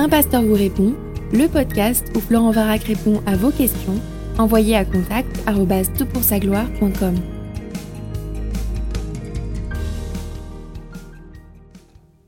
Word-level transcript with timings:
Un 0.00 0.08
pasteur 0.08 0.42
vous 0.42 0.54
répond, 0.54 0.94
le 1.32 1.48
podcast 1.48 2.06
où 2.14 2.20
Florent 2.20 2.52
Varac 2.52 2.84
répond 2.84 3.20
à 3.26 3.34
vos 3.34 3.50
questions, 3.50 4.00
envoyez 4.38 4.76
à 4.76 4.84
contact 4.84 5.28
gloire.com 5.44 7.16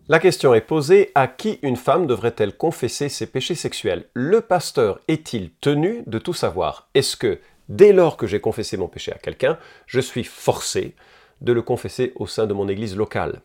La 0.09 0.19
question 0.19 0.53
est 0.53 0.61
posée 0.63 1.13
à 1.15 1.29
qui 1.29 1.61
une 1.63 1.77
femme 1.77 2.09
devrait-elle 2.09 2.57
confesser 2.57 3.09
ses 3.09 3.29
péchés 3.29 3.55
sexuels? 3.55 4.07
Le 4.15 4.41
pasteur 4.41 4.99
est-il 5.07 5.51
tenu 5.61 6.03
de 6.09 6.19
tout 6.19 6.35
savoir? 6.35 6.89
Est-ce 6.95 7.17
que 7.17 7.39
dès 7.69 7.93
lors 7.93 8.17
que 8.17 8.27
j'ai 8.27 8.41
confessé 8.41 8.79
mon 8.79 8.89
péché 8.89 9.13
à 9.13 9.19
quelqu'un, 9.19 9.57
je 9.87 10.01
suis 10.01 10.25
forcé 10.25 10.97
de 11.41 11.53
le 11.53 11.63
confesser 11.63 12.15
au 12.17 12.27
sein 12.27 12.49
de 12.49 12.53
mon 12.53 12.67
église 12.67 12.97
locale? 12.97 13.41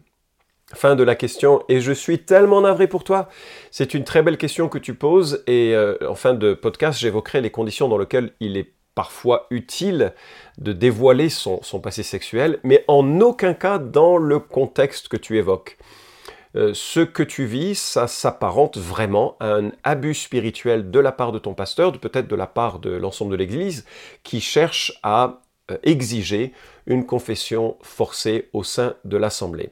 Fin 0.73 0.95
de 0.95 1.03
la 1.03 1.13
question, 1.13 1.61
et 1.69 1.79
je 1.79 1.91
suis 1.91 2.19
tellement 2.19 2.61
navré 2.61 2.87
pour 2.87 3.03
toi. 3.03 3.29
C'est 3.69 3.93
une 3.93 4.03
très 4.03 4.23
belle 4.23 4.37
question 4.37 4.67
que 4.67 4.79
tu 4.79 4.95
poses, 4.95 5.43
et 5.45 5.75
euh, 5.75 5.95
en 6.09 6.15
fin 6.15 6.33
de 6.33 6.55
podcast, 6.55 6.99
j'évoquerai 6.99 7.41
les 7.41 7.51
conditions 7.51 7.87
dans 7.87 7.99
lesquelles 7.99 8.31
il 8.39 8.57
est 8.57 8.73
parfois 8.95 9.45
utile 9.51 10.13
de 10.57 10.73
dévoiler 10.73 11.29
son, 11.29 11.59
passé 11.83 12.01
sexuel, 12.01 12.59
mais 12.63 12.83
en 12.87 13.21
aucun 13.21 13.53
cas 13.53 13.77
dans 13.77 14.17
le 14.17 14.39
contexte 14.39 15.07
que 15.07 15.17
tu 15.17 15.37
évoques. 15.37 15.77
Euh, 16.55 16.71
ce 16.73 17.01
que 17.01 17.21
tu 17.21 17.45
vis, 17.45 17.77
ça 17.77 18.07
s'apparente 18.07 18.77
vraiment 18.77 19.35
à 19.41 19.53
un 19.53 19.71
abus 19.83 20.15
spirituel 20.15 20.89
de 20.89 20.99
la 20.99 21.11
part 21.11 21.31
de 21.31 21.37
ton 21.39 21.53
pasteur, 21.53 21.91
peut-être 21.91 22.27
de 22.27 22.35
la 22.35 22.47
part 22.47 22.79
de 22.79 22.89
l'ensemble 22.89 23.31
de 23.31 23.35
l'Église, 23.35 23.85
qui 24.23 24.41
cherche 24.41 24.97
à 25.03 25.41
euh, 25.69 25.77
exiger 25.83 26.53
une 26.87 27.05
confession 27.05 27.75
forcée 27.81 28.49
au 28.53 28.63
sein 28.63 28.95
de 29.03 29.17
l'Assemblée. 29.17 29.71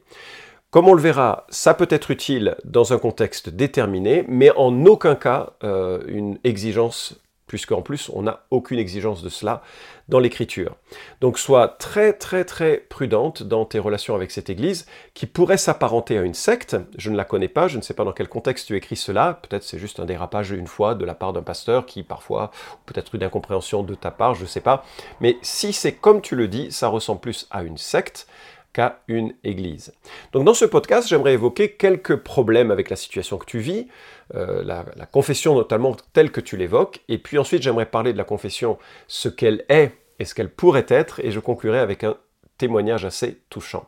Comme 0.73 0.87
on 0.87 0.95
le 0.95 1.01
verra, 1.03 1.45
ça 1.49 1.75
peut 1.75 1.87
être 1.91 2.09
utile 2.09 2.55
dans 2.65 2.93
un 2.93 2.97
contexte 2.97 3.47
déterminé, 3.47 4.25
mais 4.27 4.49
en 4.55 4.87
aucun 4.87 5.13
cas 5.13 5.52
euh, 5.63 6.02
une 6.07 6.39
exigence 6.43 7.13
puisqu'en 7.45 7.83
plus 7.83 8.09
on 8.11 8.23
n'a 8.23 8.45
aucune 8.49 8.80
exigence 8.80 9.21
de 9.21 9.30
cela 9.30 9.61
dans 10.09 10.17
l'écriture. 10.17 10.75
Donc 11.21 11.38
sois 11.38 11.67
très 11.67 12.11
très 12.11 12.43
très 12.43 12.77
prudente 12.77 13.43
dans 13.43 13.65
tes 13.65 13.77
relations 13.77 14.15
avec 14.15 14.31
cette 14.31 14.49
Église 14.49 14.88
qui 15.13 15.27
pourrait 15.27 15.57
s'apparenter 15.57 16.17
à 16.17 16.23
une 16.23 16.33
secte. 16.33 16.75
Je 16.97 17.11
ne 17.11 17.17
la 17.17 17.23
connais 17.23 17.49
pas, 17.49 17.67
je 17.67 17.77
ne 17.77 17.83
sais 17.83 17.93
pas 17.93 18.03
dans 18.03 18.11
quel 18.11 18.27
contexte 18.27 18.65
tu 18.65 18.75
écris 18.75 18.95
cela. 18.95 19.39
Peut-être 19.43 19.61
c'est 19.61 19.77
juste 19.77 19.99
un 19.99 20.05
dérapage 20.05 20.49
une 20.49 20.65
fois 20.65 20.95
de 20.95 21.05
la 21.05 21.13
part 21.13 21.33
d'un 21.33 21.43
pasteur 21.43 21.85
qui 21.85 22.02
parfois, 22.02 22.49
peut-être 22.87 23.13
une 23.13 23.23
incompréhension 23.23 23.83
de 23.83 23.93
ta 23.93 24.09
part, 24.09 24.33
je 24.33 24.41
ne 24.41 24.47
sais 24.47 24.59
pas. 24.59 24.83
Mais 25.21 25.37
si 25.43 25.71
c'est 25.71 25.93
comme 25.93 26.21
tu 26.21 26.35
le 26.35 26.47
dis, 26.47 26.71
ça 26.71 26.87
ressemble 26.87 27.21
plus 27.21 27.45
à 27.52 27.61
une 27.61 27.77
secte 27.77 28.25
qu'à 28.73 29.02
une 29.07 29.33
église. 29.43 29.93
Donc 30.31 30.45
dans 30.45 30.53
ce 30.53 30.66
podcast, 30.66 31.07
j'aimerais 31.07 31.33
évoquer 31.33 31.73
quelques 31.73 32.17
problèmes 32.17 32.71
avec 32.71 32.89
la 32.89 32.95
situation 32.95 33.38
que 33.38 33.45
tu 33.45 33.59
vis, 33.59 33.88
euh, 34.35 34.63
la, 34.63 34.85
la, 34.95 35.05
confession 35.05 35.55
notamment 35.55 35.95
telle 36.11 36.31
que 36.31 36.41
tu 36.41 36.57
l'évoques, 36.57 37.02
et 37.07 37.17
puis 37.17 37.38
ensuite 37.38 37.61
j'aimerais 37.61 37.85
parler 37.85 38.13
de 38.13 38.17
la 38.17 38.23
confession, 38.23 38.77
ce 39.07 39.30
qu'elle 39.30 39.63
est 39.69 39.91
et 40.19 40.25
ce 40.25 40.35
qu'elle 40.35 40.49
pourrait 40.49 40.85
être, 40.89 41.19
et 41.23 41.31
je 41.31 41.39
conclurai 41.39 41.80
avec 41.80 42.03
un 42.03 42.17
témoignage 42.57 43.05
assez 43.05 43.39
touchant. 43.49 43.88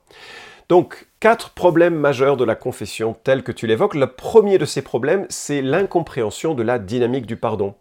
Donc, 0.67 1.08
quatre 1.20 1.52
problèmes 1.52 1.95
majeurs 1.95 2.38
de 2.38 2.44
la 2.44 2.55
confession 2.55 3.16
telle 3.23 3.44
que 3.44 3.52
tu 3.52 3.67
l'évoques. 3.67 3.94
Le 3.94 4.08
premier 4.08 4.58
de 4.58 4.66
ces 4.66 4.81
problèmes, 4.81 5.27
c'est 5.30 5.61
l'incompréhension 5.61 6.55
de 6.55 6.64
la 6.64 6.80
dynamique 6.80 7.27
du 7.27 7.38
pardon. 7.38 7.75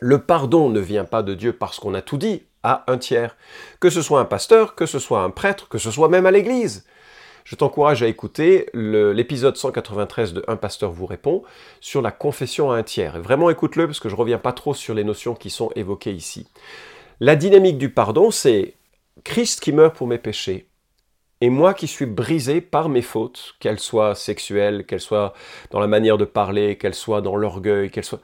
Le 0.00 0.18
pardon 0.18 0.68
ne 0.68 0.80
vient 0.80 1.04
pas 1.04 1.22
de 1.22 1.34
Dieu 1.34 1.54
parce 1.54 1.78
qu'on 1.78 1.94
a 1.94 2.02
tout 2.02 2.18
dit 2.18 2.42
à 2.64 2.84
un 2.88 2.98
tiers. 2.98 3.36
Que 3.78 3.90
ce 3.90 4.02
soit 4.02 4.18
un 4.18 4.24
pasteur, 4.24 4.74
que 4.74 4.86
ce 4.86 4.98
soit 4.98 5.22
un 5.22 5.30
prêtre, 5.30 5.68
que 5.68 5.78
ce 5.78 5.92
soit 5.92 6.08
même 6.08 6.26
à 6.26 6.32
l'église. 6.32 6.84
Je 7.44 7.56
t'encourage 7.56 8.02
à 8.02 8.08
écouter 8.08 8.68
l'épisode 8.72 9.56
193 9.56 10.32
de 10.32 10.44
Un 10.48 10.56
pasteur 10.56 10.90
vous 10.90 11.06
répond 11.06 11.44
sur 11.80 12.02
la 12.02 12.10
confession 12.10 12.72
à 12.72 12.76
un 12.76 12.82
tiers. 12.82 13.20
Vraiment 13.20 13.50
écoute-le 13.50 13.86
parce 13.86 14.00
que 14.00 14.08
je 14.08 14.16
reviens 14.16 14.38
pas 14.38 14.52
trop 14.52 14.74
sur 14.74 14.94
les 14.94 15.04
notions 15.04 15.34
qui 15.34 15.50
sont 15.50 15.70
évoquées 15.76 16.12
ici. 16.12 16.48
La 17.20 17.36
dynamique 17.36 17.78
du 17.78 17.90
pardon, 17.90 18.30
c'est 18.30 18.74
Christ 19.22 19.60
qui 19.60 19.72
meurt 19.72 19.94
pour 19.94 20.06
mes 20.06 20.18
péchés 20.18 20.68
et 21.44 21.50
moi 21.50 21.74
qui 21.74 21.86
suis 21.86 22.06
brisé 22.06 22.62
par 22.62 22.88
mes 22.88 23.02
fautes, 23.02 23.56
qu'elles 23.60 23.78
soient 23.78 24.14
sexuelles, 24.14 24.86
qu'elles 24.86 25.00
soient 25.00 25.34
dans 25.70 25.80
la 25.80 25.86
manière 25.86 26.16
de 26.16 26.24
parler, 26.24 26.78
qu'elles 26.78 26.94
soient 26.94 27.20
dans 27.20 27.36
l'orgueil, 27.36 27.90
qu'elles 27.90 28.04
soient 28.04 28.22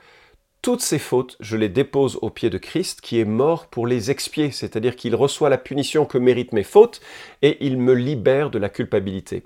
toutes 0.62 0.82
ces 0.82 0.98
fautes, 0.98 1.36
je 1.40 1.56
les 1.56 1.68
dépose 1.68 2.18
aux 2.20 2.30
pieds 2.30 2.50
de 2.50 2.58
Christ 2.58 3.00
qui 3.00 3.18
est 3.18 3.24
mort 3.24 3.66
pour 3.68 3.86
les 3.86 4.10
expier, 4.10 4.50
c'est-à-dire 4.50 4.94
qu'il 4.94 5.14
reçoit 5.14 5.48
la 5.48 5.58
punition 5.58 6.04
que 6.04 6.18
méritent 6.18 6.52
mes 6.52 6.64
fautes 6.64 7.00
et 7.40 7.64
il 7.64 7.78
me 7.78 7.94
libère 7.94 8.50
de 8.50 8.58
la 8.58 8.68
culpabilité. 8.68 9.44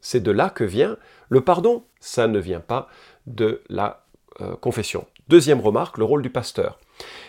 C'est 0.00 0.22
de 0.22 0.30
là 0.30 0.48
que 0.48 0.64
vient 0.64 0.96
le 1.28 1.40
pardon, 1.40 1.84
ça 2.00 2.26
ne 2.28 2.38
vient 2.38 2.60
pas 2.60 2.88
de 3.26 3.62
la 3.68 4.04
euh, 4.40 4.56
confession. 4.56 5.06
Deuxième 5.28 5.60
remarque, 5.60 5.98
le 5.98 6.04
rôle 6.04 6.22
du 6.22 6.30
pasteur. 6.30 6.78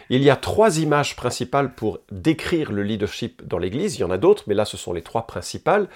Il 0.09 0.23
y 0.23 0.29
a 0.29 0.35
trois 0.35 0.79
images 0.79 1.15
principales 1.15 1.73
pour 1.73 1.99
décrire 2.11 2.71
le 2.71 2.83
leadership 2.83 3.41
dans 3.47 3.57
l'Église. 3.57 3.97
Il 3.97 4.01
y 4.01 4.03
en 4.03 4.11
a 4.11 4.17
d'autres, 4.17 4.43
mais 4.47 4.53
là, 4.53 4.65
ce 4.65 4.75
sont 4.75 4.91
les 4.91 5.01
trois 5.01 5.25
principales. 5.25 5.87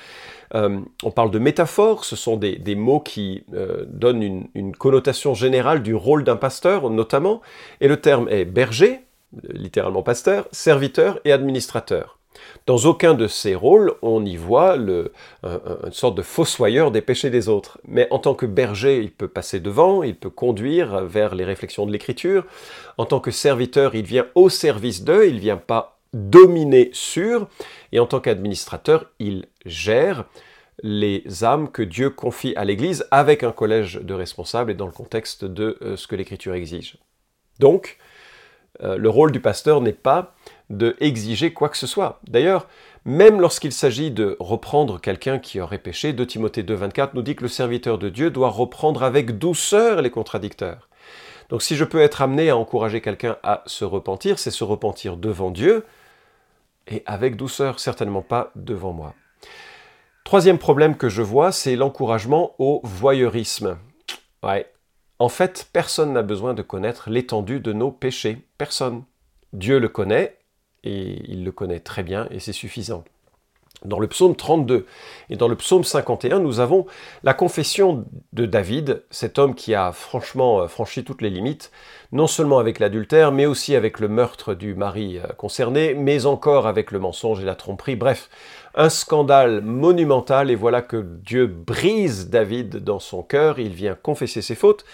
Euh, 0.53 0.79
on 1.03 1.11
parle 1.11 1.31
de 1.31 1.39
métaphores, 1.39 2.05
ce 2.05 2.15
sont 2.15 2.37
des, 2.37 2.75
mots 2.75 3.01
qui 3.01 3.43
euh, 3.53 3.83
donnent 3.87 4.23
une, 4.23 4.47
une, 4.53 4.75
connotation 4.75 5.33
générale 5.33 5.83
du 5.83 5.93
rôle 5.93 6.23
d'un 6.23 6.37
pasteur, 6.37 6.89
notamment. 6.89 7.41
Et 7.81 7.89
le 7.89 7.97
terme 7.97 8.29
est 8.29 8.45
berger, 8.45 9.01
littéralement 9.49 10.03
pasteur, 10.03 10.47
serviteur 10.51 11.19
et 11.25 11.31
administrateur. 11.31 12.14
Dans 12.65 12.77
aucun 12.77 13.13
de 13.13 13.27
ces 13.27 13.55
rôles, 13.55 13.93
on 14.01 14.25
y 14.25 14.35
voit 14.35 14.75
une 14.75 15.09
sorte 15.91 16.15
de 16.15 16.21
fossoyeur 16.21 16.91
des 16.91 17.01
péchés 17.01 17.29
des 17.29 17.49
autres. 17.49 17.79
Mais 17.87 18.07
en 18.11 18.19
tant 18.19 18.33
que 18.33 18.45
berger, 18.45 19.01
il 19.01 19.11
peut 19.11 19.27
passer 19.27 19.59
devant, 19.59 20.03
il 20.03 20.15
peut 20.15 20.29
conduire 20.29 21.05
vers 21.05 21.35
les 21.35 21.45
réflexions 21.45 21.85
de 21.85 21.91
l'Écriture. 21.91 22.45
En 22.97 23.05
tant 23.05 23.19
que 23.19 23.31
serviteur, 23.31 23.95
il 23.95 24.05
vient 24.05 24.27
au 24.35 24.49
service 24.49 25.03
d'eux, 25.03 25.27
il 25.27 25.35
ne 25.35 25.39
vient 25.39 25.57
pas 25.57 25.99
dominer 26.13 26.89
sur. 26.93 27.47
Et 27.91 27.99
en 27.99 28.07
tant 28.07 28.19
qu'administrateur, 28.19 29.11
il 29.19 29.45
gère 29.65 30.25
les 30.83 31.43
âmes 31.43 31.71
que 31.71 31.81
Dieu 31.81 32.09
confie 32.09 32.53
à 32.55 32.65
l'Église 32.65 33.05
avec 33.11 33.43
un 33.43 33.51
collège 33.51 33.99
de 34.01 34.13
responsables 34.13 34.71
et 34.71 34.75
dans 34.75 34.85
le 34.85 34.91
contexte 34.91 35.45
de 35.45 35.77
euh, 35.81 35.95
ce 35.95 36.07
que 36.07 36.15
l'Écriture 36.15 36.53
exige. 36.53 36.97
Donc, 37.59 37.97
euh, 38.81 38.97
le 38.97 39.09
rôle 39.09 39.31
du 39.31 39.39
pasteur 39.39 39.81
n'est 39.81 39.93
pas 39.93 40.35
de 40.69 40.95
exiger 40.99 41.53
quoi 41.53 41.69
que 41.69 41.77
ce 41.77 41.87
soit. 41.87 42.19
D'ailleurs, 42.27 42.67
même 43.05 43.39
lorsqu'il 43.39 43.71
s'agit 43.71 44.11
de 44.11 44.35
reprendre 44.39 44.99
quelqu'un 44.99 45.37
qui 45.37 45.59
aurait 45.59 45.77
péché, 45.77 46.13
2 46.13 46.25
Timothée 46.25 46.63
2.24 46.63 47.11
nous 47.13 47.21
dit 47.21 47.35
que 47.35 47.43
le 47.43 47.49
serviteur 47.49 47.97
de 47.97 48.09
Dieu 48.09 48.31
doit 48.31 48.49
reprendre 48.49 49.03
avec 49.03 49.37
douceur 49.37 50.01
les 50.01 50.09
contradicteurs. 50.09 50.89
Donc 51.49 51.61
si 51.61 51.75
je 51.75 51.83
peux 51.83 52.01
être 52.01 52.21
amené 52.23 52.49
à 52.49 52.57
encourager 52.57 53.01
quelqu'un 53.01 53.37
à 53.43 53.61
se 53.67 53.85
repentir, 53.85 54.39
c'est 54.39 54.51
se 54.51 54.63
repentir 54.63 55.17
devant 55.17 55.51
Dieu 55.51 55.85
et 56.87 57.03
avec 57.05 57.35
douceur, 57.35 57.79
certainement 57.79 58.23
pas 58.23 58.51
devant 58.55 58.93
moi. 58.93 59.13
Troisième 60.23 60.57
problème 60.57 60.97
que 60.97 61.09
je 61.09 61.21
vois, 61.21 61.51
c'est 61.51 61.75
l'encouragement 61.75 62.55
au 62.57 62.81
voyeurisme. 62.83 63.77
En 65.19 65.29
fait, 65.29 65.69
personne 65.71 66.13
n'a 66.13 66.23
besoin 66.23 66.53
de 66.53 66.61
connaître 66.61 67.09
l'étendue 67.09 67.59
de 67.59 67.73
nos 67.73 67.91
péchés. 67.91 68.39
Personne. 68.57 69.03
Dieu 69.53 69.79
le 69.79 69.87
connaît 69.87 70.37
et 70.85 71.21
il 71.27 71.43
le 71.43 71.51
connaît 71.51 71.79
très 71.79 72.03
bien 72.03 72.27
et 72.31 72.39
c'est 72.39 72.53
suffisant. 72.53 73.03
Dans 73.83 73.99
le 73.99 74.07
psaume 74.07 74.35
32 74.35 74.85
et 75.29 75.35
dans 75.35 75.47
le 75.47 75.55
psaume 75.55 75.83
51, 75.83 76.39
nous 76.39 76.59
avons 76.59 76.85
la 77.23 77.33
confession 77.33 78.05
de 78.33 78.45
David, 78.45 79.03
cet 79.11 79.37
homme 79.37 79.53
qui 79.53 79.75
a 79.75 79.91
franchement 79.91 80.61
euh, 80.61 80.67
franchi 80.67 81.03
toutes 81.03 81.21
les 81.21 81.29
limites, 81.29 81.71
non 82.11 82.27
seulement 82.27 82.57
avec 82.57 82.79
l'adultère, 82.79 83.31
mais 83.31 83.45
aussi 83.45 83.75
avec 83.75 83.99
le 83.99 84.07
meurtre 84.07 84.53
du 84.53 84.73
mari 84.73 85.19
euh, 85.19 85.27
concerné, 85.37 85.93
mais 85.93 86.25
encore 86.25 86.67
avec 86.67 86.91
le 86.91 86.99
mensonge 86.99 87.41
et 87.41 87.45
la 87.45 87.55
tromperie. 87.55 87.95
Bref, 87.95 88.29
un 88.75 88.89
scandale 88.89 89.61
monumental 89.61 90.49
et 90.49 90.55
voilà 90.55 90.81
que 90.81 90.97
Dieu 90.97 91.45
brise 91.45 92.29
David 92.29 92.77
dans 92.77 92.99
son 92.99 93.23
cœur, 93.23 93.59
il 93.59 93.73
vient 93.73 93.95
confesser 93.95 94.41
ses 94.41 94.55
fautes. 94.55 94.85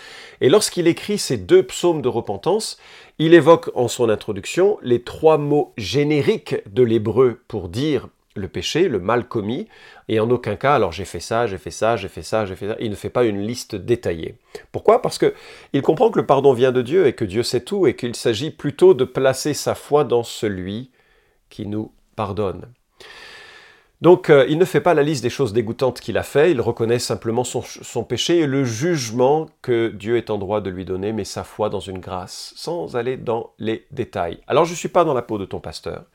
Et 0.41 0.49
lorsqu'il 0.49 0.87
écrit 0.87 1.17
ces 1.17 1.37
deux 1.37 1.63
psaumes 1.63 2.01
de 2.01 2.09
repentance, 2.09 2.77
il 3.23 3.35
évoque 3.35 3.69
en 3.75 3.87
son 3.87 4.09
introduction 4.09 4.79
les 4.81 5.03
trois 5.03 5.37
mots 5.37 5.73
génériques 5.77 6.55
de 6.67 6.81
l'hébreu 6.81 7.39
pour 7.47 7.69
dire 7.69 8.07
le 8.35 8.47
péché, 8.47 8.87
le 8.87 8.97
mal 8.97 9.27
commis, 9.27 9.67
et 10.07 10.19
en 10.19 10.31
aucun 10.31 10.55
cas, 10.55 10.73
alors 10.73 10.91
j'ai 10.91 11.05
fait 11.05 11.19
ça, 11.19 11.45
j'ai 11.45 11.59
fait 11.59 11.69
ça, 11.69 11.97
j'ai 11.97 12.07
fait 12.07 12.23
ça, 12.23 12.47
j'ai 12.47 12.55
fait 12.55 12.69
ça, 12.69 12.77
il 12.79 12.89
ne 12.89 12.95
fait 12.95 13.11
pas 13.11 13.25
une 13.25 13.45
liste 13.45 13.75
détaillée. 13.75 14.39
Pourquoi? 14.71 15.03
Parce 15.03 15.19
que 15.19 15.35
il 15.71 15.83
comprend 15.83 16.09
que 16.09 16.17
le 16.17 16.25
pardon 16.25 16.53
vient 16.53 16.71
de 16.71 16.81
Dieu 16.81 17.05
et 17.05 17.13
que 17.13 17.23
Dieu 17.23 17.43
sait 17.43 17.61
tout 17.63 17.85
et 17.85 17.95
qu'il 17.95 18.15
s'agit 18.15 18.49
plutôt 18.49 18.95
de 18.95 19.03
placer 19.03 19.53
sa 19.53 19.75
foi 19.75 20.03
dans 20.03 20.23
celui 20.23 20.89
qui 21.51 21.67
nous 21.67 21.91
pardonne. 22.15 22.73
Donc 24.01 24.29
euh, 24.29 24.45
il 24.49 24.57
ne 24.57 24.65
fait 24.65 24.81
pas 24.81 24.95
la 24.95 25.03
liste 25.03 25.21
des 25.21 25.29
choses 25.29 25.53
dégoûtantes 25.53 26.01
qu'il 26.01 26.17
a 26.17 26.23
fait, 26.23 26.51
il 26.51 26.59
reconnaît 26.59 26.97
simplement 26.97 27.43
son, 27.43 27.61
son, 27.61 28.03
péché 28.03 28.39
et 28.39 28.47
le 28.47 28.63
jugement 28.63 29.47
que 29.61 29.89
Dieu 29.89 30.17
est 30.17 30.31
en 30.31 30.39
droit 30.39 30.59
de 30.59 30.71
lui 30.71 30.85
donner, 30.85 31.13
mais 31.13 31.23
sa 31.23 31.43
foi 31.43 31.69
dans 31.69 31.79
une 31.79 31.99
grâce, 31.99 32.53
sans 32.55 32.95
aller 32.95 33.15
dans 33.15 33.51
les 33.59 33.85
détails. 33.91 34.39
Alors 34.47 34.65
je 34.65 34.71
ne 34.71 34.75
suis 34.75 34.89
pas 34.89 35.03
dans 35.03 35.13
la 35.13 35.21
peau 35.21 35.37
de 35.37 35.45
ton 35.45 35.59
pasteur 35.59 36.05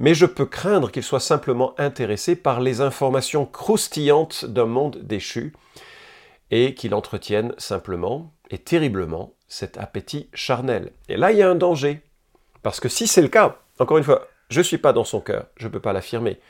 mais 0.00 0.14
je 0.14 0.24
peux 0.24 0.46
craindre 0.46 0.90
qu'il 0.90 1.02
soit 1.02 1.20
simplement 1.20 1.74
intéressé 1.78 2.34
par 2.34 2.60
les 2.60 2.80
informations 2.80 3.44
croustillantes 3.44 4.46
d'un 4.46 4.64
monde 4.64 4.98
déchu. 5.02 5.52
et 6.52 6.74
qu'il 6.74 6.96
entretienne 6.96 7.54
simplement 7.58 8.32
et 8.50 8.58
terriblement 8.58 9.34
cet 9.46 9.78
appétit 9.78 10.28
charnel. 10.34 10.90
Et 11.08 11.16
là, 11.16 11.30
il 11.30 11.38
y 11.38 11.42
a 11.42 11.48
un 11.48 11.54
danger. 11.54 12.00
Parce 12.64 12.80
que 12.80 12.88
si 12.88 13.06
c'est 13.06 13.22
le 13.22 13.28
cas, 13.28 13.58
encore 13.78 13.98
une 13.98 14.04
fois, 14.04 14.26
je 14.48 14.58
ne 14.58 14.64
suis 14.64 14.78
pas 14.78 14.92
dans 14.92 15.04
son 15.04 15.20
cœur, 15.20 15.46
je 15.56 15.68
ne 15.68 15.72
peux 15.72 15.78
pas 15.78 15.92
l'affirmer. 15.92 16.40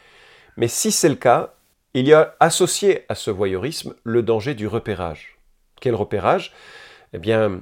Mais 0.56 0.68
si 0.68 0.92
c'est 0.92 1.08
le 1.08 1.14
cas, 1.14 1.54
il 1.94 2.06
y 2.06 2.12
a 2.12 2.36
associé 2.40 3.04
à 3.08 3.14
ce 3.14 3.30
voyeurisme 3.30 3.94
le 4.04 4.22
danger 4.22 4.54
du 4.54 4.66
repérage. 4.66 5.38
Quel 5.80 5.94
repérage? 5.94 6.52
Eh 7.12 7.18
bien, 7.18 7.60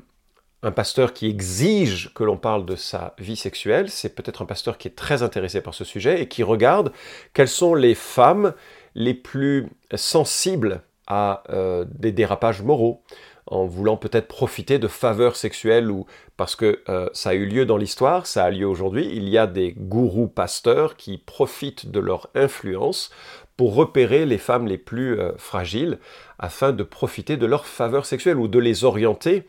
un 0.62 0.72
pasteur 0.72 1.12
qui 1.12 1.28
exige 1.28 2.12
que 2.14 2.24
l'on 2.24 2.36
parle 2.36 2.66
de 2.66 2.76
sa 2.76 3.14
vie 3.18 3.36
sexuelle, 3.36 3.90
c'est 3.90 4.14
peut-être 4.14 4.42
un 4.42 4.46
pasteur 4.46 4.76
qui 4.76 4.88
est 4.88 4.96
très 4.96 5.22
intéressé 5.22 5.60
par 5.60 5.74
ce 5.74 5.84
sujet 5.84 6.20
et 6.20 6.28
qui 6.28 6.42
regarde 6.42 6.92
quelles 7.32 7.48
sont 7.48 7.74
les 7.74 7.94
femmes 7.94 8.54
les 8.94 9.14
plus 9.14 9.68
sensibles 9.94 10.82
à 11.06 11.42
euh, 11.50 11.84
des 11.88 12.12
dérapages 12.12 12.62
moraux, 12.62 13.02
en 13.50 13.66
voulant 13.66 13.96
peut-être 13.96 14.28
profiter 14.28 14.78
de 14.78 14.88
faveurs 14.88 15.36
sexuelles 15.36 15.90
ou 15.90 16.06
parce 16.36 16.56
que 16.56 16.82
euh, 16.88 17.08
ça 17.12 17.30
a 17.30 17.34
eu 17.34 17.46
lieu 17.46 17.66
dans 17.66 17.76
l'histoire, 17.76 18.26
ça 18.26 18.44
a 18.44 18.50
lieu 18.50 18.66
aujourd'hui, 18.66 19.08
il 19.12 19.28
y 19.28 19.38
a 19.38 19.46
des 19.46 19.72
gourous 19.76 20.28
pasteurs 20.28 20.96
qui 20.96 21.18
profitent 21.18 21.90
de 21.90 22.00
leur 22.00 22.28
influence 22.34 23.10
pour 23.56 23.74
repérer 23.74 24.24
les 24.24 24.38
femmes 24.38 24.66
les 24.66 24.78
plus 24.78 25.18
euh, 25.18 25.32
fragiles 25.36 25.98
afin 26.38 26.72
de 26.72 26.82
profiter 26.82 27.36
de 27.36 27.46
leur 27.46 27.66
faveur 27.66 28.06
sexuelle 28.06 28.38
ou 28.38 28.48
de 28.48 28.58
les 28.58 28.84
orienter 28.84 29.44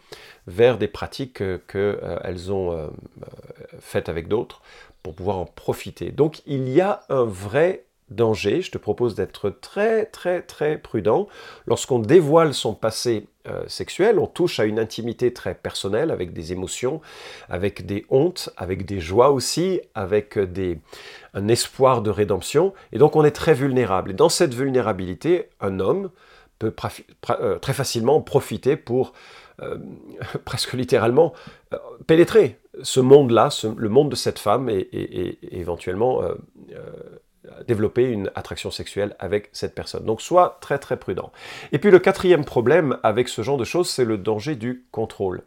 vers 0.48 0.78
des 0.78 0.88
pratiques 0.88 1.44
qu'elles 1.68 2.52
ont 2.52 2.90
faites 3.80 4.10
avec 4.10 4.28
d'autres 4.28 4.62
pour 5.04 5.14
pouvoir 5.14 5.38
en 5.38 5.46
profiter. 5.46 6.12
Donc 6.12 6.42
il 6.48 6.70
y 6.70 6.82
a 6.82 7.02
un 7.10 7.24
vrai 7.24 7.86
je 8.18 8.72
te 8.72 8.78
propose 8.78 9.16
d'être 9.16 9.50
très 9.50 10.06
très 10.06 10.42
très 10.42 10.78
prudent. 10.78 11.28
Lorsqu'on 11.68 12.00
dévoile 12.00 12.54
son 12.54 12.74
passé 12.74 13.28
euh, 13.48 13.64
sexuel, 13.68 14.20
on 14.20 14.28
touche 14.28 14.60
à 14.60 14.66
une 14.66 14.80
intimité 14.80 15.34
très 15.34 15.56
personnelle, 15.56 16.12
avec 16.12 16.34
des 16.34 16.52
émotions, 16.52 17.02
avec 17.50 17.86
des 17.86 18.06
hontes, 18.10 18.50
avec 18.58 18.86
des 18.86 19.00
joies 19.00 19.30
aussi, 19.32 19.82
avec 19.96 20.38
des, 20.38 20.80
un 21.34 21.48
espoir 21.48 22.02
de 22.02 22.10
rédemption, 22.10 22.74
et 22.92 22.98
donc 22.98 23.16
on 23.16 23.24
est 23.24 23.32
très 23.32 23.54
vulnérable. 23.54 24.12
Et 24.12 24.14
dans 24.14 24.30
cette 24.30 24.54
vulnérabilité, 24.54 25.50
un 25.62 25.80
homme 25.80 26.10
peut 26.58 26.74
euh, 27.30 27.60
très 27.60 27.74
facilement 27.74 28.22
profiter 28.22 28.76
pour 28.76 29.14
euh, 29.62 29.78
presque 30.46 30.74
littéralement 30.74 31.34
pénétrer 32.08 32.60
ce 32.82 33.00
monde-là, 33.00 33.50
le 33.78 33.90
monde 33.90 34.10
de 34.10 34.16
cette 34.16 34.40
femme, 34.40 34.70
et 34.70 35.38
éventuellement 35.52 36.22
développer 37.68 38.04
une 38.04 38.32
attraction 38.36 38.72
sexuelle 38.72 39.16
avec 39.20 39.50
cette 39.52 39.76
personne. 39.76 40.06
Donc 40.06 40.22
sois 40.22 40.58
très 40.62 40.80
très 40.80 40.98
prudent. 40.98 41.32
Et 41.72 41.80
puis 41.80 41.92
le 41.92 42.00
quatrième 42.00 42.46
problème 42.46 42.98
avec 43.04 43.30
ce 43.30 43.42
genre 43.42 43.58
de 43.58 43.64
choses, 43.64 43.90
c'est 43.90 44.06
le 44.06 44.18
danger 44.18 44.56
du 44.56 44.86
contrôle. 44.92 45.44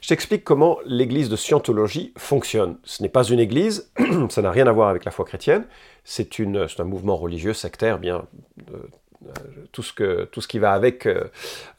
Je 0.00 0.08
t'explique 0.08 0.44
comment 0.44 0.78
l'église 0.86 1.28
de 1.28 1.36
Scientologie 1.36 2.12
fonctionne. 2.16 2.78
Ce 2.84 3.02
n'est 3.02 3.08
pas 3.08 3.24
une 3.24 3.40
église, 3.40 3.90
ça 4.30 4.42
n'a 4.42 4.50
rien 4.50 4.66
à 4.66 4.72
voir 4.72 4.88
avec 4.88 5.04
la 5.04 5.10
foi 5.10 5.24
chrétienne, 5.24 5.64
c'est 6.04 6.40
un 6.40 6.84
mouvement 6.84 7.16
religieux 7.16 7.52
sectaire 7.52 7.98
bien 7.98 8.26
euh, 8.72 8.78
tout 9.72 9.82
ce, 9.82 9.92
que, 9.92 10.24
tout 10.24 10.40
ce 10.40 10.48
qui 10.48 10.58
va 10.58 10.72
avec 10.72 11.06
euh, 11.06 11.24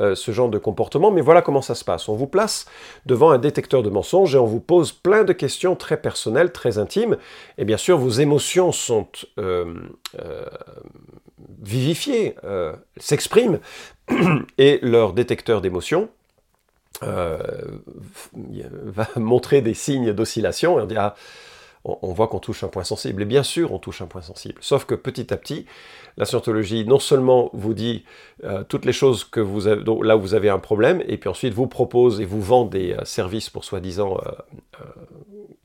euh, 0.02 0.16
ce 0.16 0.32
genre 0.32 0.50
de 0.50 0.58
comportement. 0.58 1.12
Mais 1.12 1.22
voilà 1.22 1.42
comment 1.42 1.62
ça 1.62 1.76
se 1.76 1.84
passe. 1.84 2.10
On 2.10 2.16
vous 2.16 2.28
place 2.28 2.66
devant 3.06 3.32
un 3.32 3.38
détecteur 3.38 3.84
de 3.84 3.90
mensonges 3.90 4.36
et 4.36 4.38
on 4.38 4.46
vous 4.46 4.60
pose 4.60 4.92
plein 4.92 5.24
de 5.24 5.34
questions 5.34 5.76
très 5.76 5.98
personnelles, 5.98 6.52
très 6.52 6.78
intimes. 6.78 7.18
Et 7.58 7.66
bien 7.66 7.78
sûr, 7.78 7.98
vos 7.98 8.10
émotions 8.10 8.72
sont 8.72 9.08
vivifiées, 11.62 12.36
s'expriment, 12.98 13.60
et 14.58 14.80
leur 14.82 15.14
détecteur 15.14 15.62
d'émotions 15.62 16.10
va 17.02 19.08
montrer 19.16 19.62
des 19.62 19.74
signes 19.74 20.14
d'oscillation 20.14 20.80
et 20.80 20.84
on 20.84 20.86
dit 20.86 20.98
ah, 20.98 21.16
on, 21.84 22.14
voit 22.14 22.28
qu'on 22.28 22.40
touche 22.40 22.64
un 22.64 22.68
point 22.68 22.84
sensible. 22.84 23.22
Et 23.24 23.26
bien 23.26 23.44
sûr, 23.44 23.74
on 23.74 23.80
touche 23.80 24.02
un 24.02 24.06
point 24.06 24.22
sensible. 24.22 24.56
Sauf 24.62 24.86
que 24.86 24.96
petit 24.96 25.34
à 25.34 25.38
petit, 25.38 25.66
la 26.18 26.26
scientologie 26.26 26.86
non 26.86 27.00
seulement 27.00 27.50
vous 27.54 27.74
dit 27.74 28.06
euh, 28.44 28.64
toutes 28.64 28.86
les 28.86 28.94
choses 28.94 29.24
que 29.24 29.40
vous 29.40 29.68
avez, 29.68 29.84
là 30.04 30.18
où 30.18 30.22
vous 30.22 30.34
avez 30.34 30.50
un 30.50 30.60
problème, 30.60 31.04
et 31.08 31.18
puis 31.18 31.30
ensuite 31.30 31.54
vous 31.54 31.68
propose 31.68 32.22
et 32.22 32.26
vous 32.26 32.42
vend 32.42 32.66
des 32.66 32.94
euh, 32.94 33.06
services 33.06 33.50
pour 33.50 33.64
soi-disant 33.64 34.20
euh, 34.26 34.84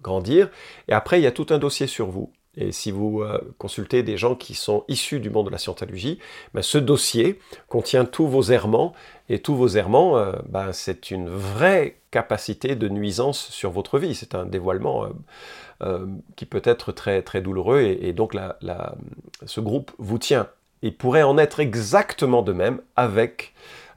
grandir, 0.01 0.49
et 0.89 0.93
après 0.93 1.21
il 1.21 1.25
y 1.25 1.27
a 1.27 1.33
tout 1.33 1.47
un 1.51 1.59
dossier 1.59 1.87
sur 1.87 2.07
vous. 2.07 2.33
Et 2.57 2.73
si 2.73 2.91
vous 2.91 3.23
consultez 3.59 4.03
des 4.03 4.17
gens 4.17 4.35
qui 4.35 4.55
sont 4.55 4.85
issus 4.89 5.21
du 5.21 5.31
monde 5.31 5.47
de 5.47 5.51
la 5.51 5.59
scientologie, 5.59 6.19
ben, 6.55 6.63
ce 6.63 6.79
dossier 6.79 7.39
contient 7.69 8.05
tous 8.05 8.27
vos 8.27 8.43
errements, 8.43 8.95
et 9.29 9.41
tous 9.41 9.55
vos 9.55 9.69
errements, 9.69 10.33
ben, 10.49 10.73
c'est 10.73 11.11
une 11.11 11.29
vraie 11.29 11.99
capacité 12.11 12.77
de 12.77 12.89
nuisance 12.89 13.51
sur 13.51 13.71
votre 13.71 13.99
vie. 13.99 14.15
C'est 14.15 14.35
un 14.35 14.47
dévoilement 14.47 15.07
euh, 15.83 16.07
qui 16.37 16.47
peut 16.47 16.63
être 16.65 16.91
très, 16.91 17.21
très 17.21 17.43
douloureux, 17.43 17.83
et, 17.83 18.15
donc 18.15 18.35
ce 19.45 19.61
groupe 19.61 19.93
vous 19.99 20.17
tient. 20.17 20.49
Il 20.81 20.97
pourrait 20.97 21.23
en 21.23 21.37
être 21.37 21.61
exactement 21.61 22.41
de 22.41 22.55
même 22.55 22.81
avec 22.97 23.53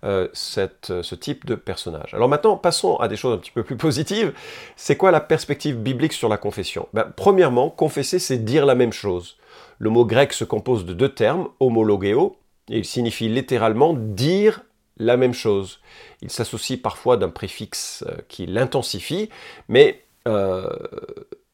euh, 0.05 0.27
ce 0.33 1.15
type 1.15 1.45
de 1.45 1.55
personnage. 1.55 2.13
Alors 2.13 2.29
maintenant, 2.29 2.55
passons 2.55 2.95
à 2.97 3.07
des 3.07 3.17
choses 3.17 3.33
un 3.35 3.37
petit 3.37 3.51
peu 3.51 3.63
plus 3.63 3.77
positives. 3.77 4.33
C'est 4.75 4.95
quoi 4.95 5.11
la 5.11 5.19
perspective 5.19 5.75
biblique 5.77 6.13
sur 6.13 6.29
la 6.29 6.37
confession? 6.37 6.87
Ben, 6.93 7.11
Premièrement, 7.15 7.69
confesser, 7.69 8.19
c'est 8.19 8.37
dire 8.37 8.65
la 8.65 8.75
même 8.75 8.93
chose. 8.93 9.37
Le 9.77 9.89
mot 9.89 10.05
grec 10.05 10.33
se 10.33 10.43
compose 10.43 10.85
de 10.85 10.93
deux 10.93 11.09
termes, 11.09 11.49
homologeo, 11.59 12.37
et 12.69 12.77
il 12.79 12.85
signifie 12.85 13.27
littéralement 13.27 13.93
dire 13.93 14.61
la 14.97 15.17
même 15.17 15.33
chose. 15.33 15.79
Il 16.21 16.29
s'associe 16.29 16.79
parfois 16.81 17.17
d'un 17.17 17.29
préfixe 17.29 18.03
euh, 18.07 18.17
qui 18.27 18.45
l'intensifie, 18.45 19.29
mais 19.67 20.03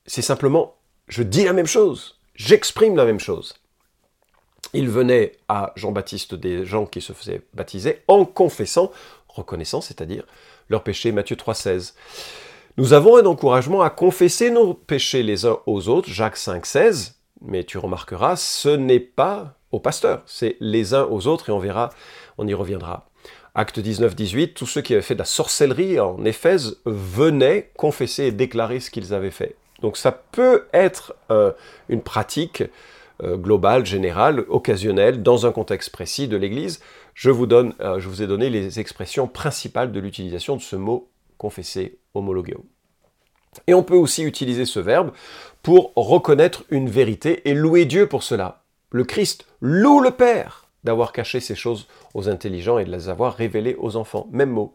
c'est 0.06 0.22
simplement, 0.22 0.76
je 1.08 1.24
dis 1.24 1.46
la 1.46 1.54
même 1.54 1.66
chose, 1.66 2.20
j'exprime 2.36 2.98
la 2.98 3.06
même 3.06 3.22
chose. 3.22 3.54
Il 4.78 4.90
venait 4.90 5.32
à 5.48 5.72
Jean-Baptiste 5.78 6.36
des 6.36 6.66
gens 6.66 6.86
qui 6.86 7.00
se 7.00 7.14
faisaient 7.14 7.42
baptiser 7.54 8.02
en 8.10 8.26
confessant, 8.26 8.92
reconnaissant, 9.30 9.80
c'est-à-dire 9.80 10.26
leur 10.68 10.84
péché, 10.84 11.14
Matthieu 11.14 11.38
3,16. 11.38 11.94
Nous 12.76 12.92
avons 12.92 13.16
un 13.16 13.26
encouragement 13.26 13.82
à 13.82 13.90
confesser 13.90 14.52
nos 14.52 14.74
péchés 14.74 15.24
les 15.24 15.46
uns 15.46 15.60
aux 15.66 15.88
autres, 15.88 16.10
Jacques 16.10 16.36
5,16, 16.36 17.14
mais 17.40 17.64
tu 17.64 17.78
remarqueras, 17.78 18.36
ce 18.36 18.68
n'est 18.68 19.00
pas 19.00 19.58
au 19.72 19.80
pasteur, 19.80 20.24
c'est 20.26 20.58
les 20.60 20.94
uns 20.94 21.08
aux 21.10 21.26
autres 21.28 21.48
et 21.48 21.54
on 21.54 21.60
verra, 21.60 21.90
on 22.38 22.46
y 22.46 22.54
reviendra. 22.54 23.08
Acte 23.54 23.80
19, 23.80 24.14
18, 24.14 24.56
tous 24.56 24.66
ceux 24.66 24.82
qui 24.82 24.92
avaient 24.92 25.02
fait 25.02 25.14
de 25.14 25.20
la 25.20 25.26
sorcellerie 25.26 26.02
en 26.02 26.26
Éphèse 26.26 26.82
venaient 26.84 27.72
confesser 27.78 28.26
et 28.26 28.32
déclarer 28.34 28.82
ce 28.82 28.92
qu'ils 28.92 29.14
avaient 29.14 29.32
fait. 29.32 29.56
Donc 29.82 29.96
ça 29.96 30.12
peut 30.12 30.66
être 30.74 31.16
euh, 31.32 31.54
une 31.88 32.02
pratique 32.02 32.64
euh, 33.24 33.38
globale, 33.38 33.86
générale, 33.86 34.46
occasionnelle, 34.50 35.24
dans 35.24 35.46
un 35.46 35.52
contexte 35.52 35.90
précis 35.90 36.28
de 36.28 36.38
l'Église. 36.38 36.80
Je, 37.14 37.30
vous 37.30 37.46
donne, 37.46 37.74
euh, 37.80 38.00
je 38.00 38.10
vous 38.10 38.22
ai 38.22 38.28
donné 38.28 38.50
les 38.50 38.80
expressions 38.80 39.28
principales 39.28 39.92
de 39.92 40.00
l'utilisation 40.00 40.56
de 40.56 40.62
ce 40.62 40.76
mot 40.76 41.10
confesser, 41.38 42.00
homologeo. 42.14 42.66
Et 43.68 43.74
on 43.74 43.84
peut 43.84 43.96
aussi 43.96 44.24
utiliser 44.24 44.66
ce 44.66 44.80
verbe 44.80 45.12
pour 45.62 45.92
reconnaître 45.96 46.64
une 46.70 46.90
vérité 46.90 47.50
et 47.50 47.54
louer 47.54 47.86
Dieu 47.86 48.08
pour 48.08 48.24
cela. 48.24 48.64
Le 48.92 49.04
Christ 49.04 49.46
loue 49.62 50.00
le 50.00 50.12
Père 50.12 50.68
d'avoir 50.84 51.12
caché 51.12 51.40
ces 51.40 51.56
choses 51.56 51.88
aux 52.14 52.30
intelligents 52.30 52.78
et 52.78 52.86
de 52.86 52.92
les 52.92 53.10
avoir 53.10 53.34
révélées 53.34 53.76
aux 53.80 53.96
enfants. 53.96 54.28
Même 54.32 54.52
mot. 54.52 54.74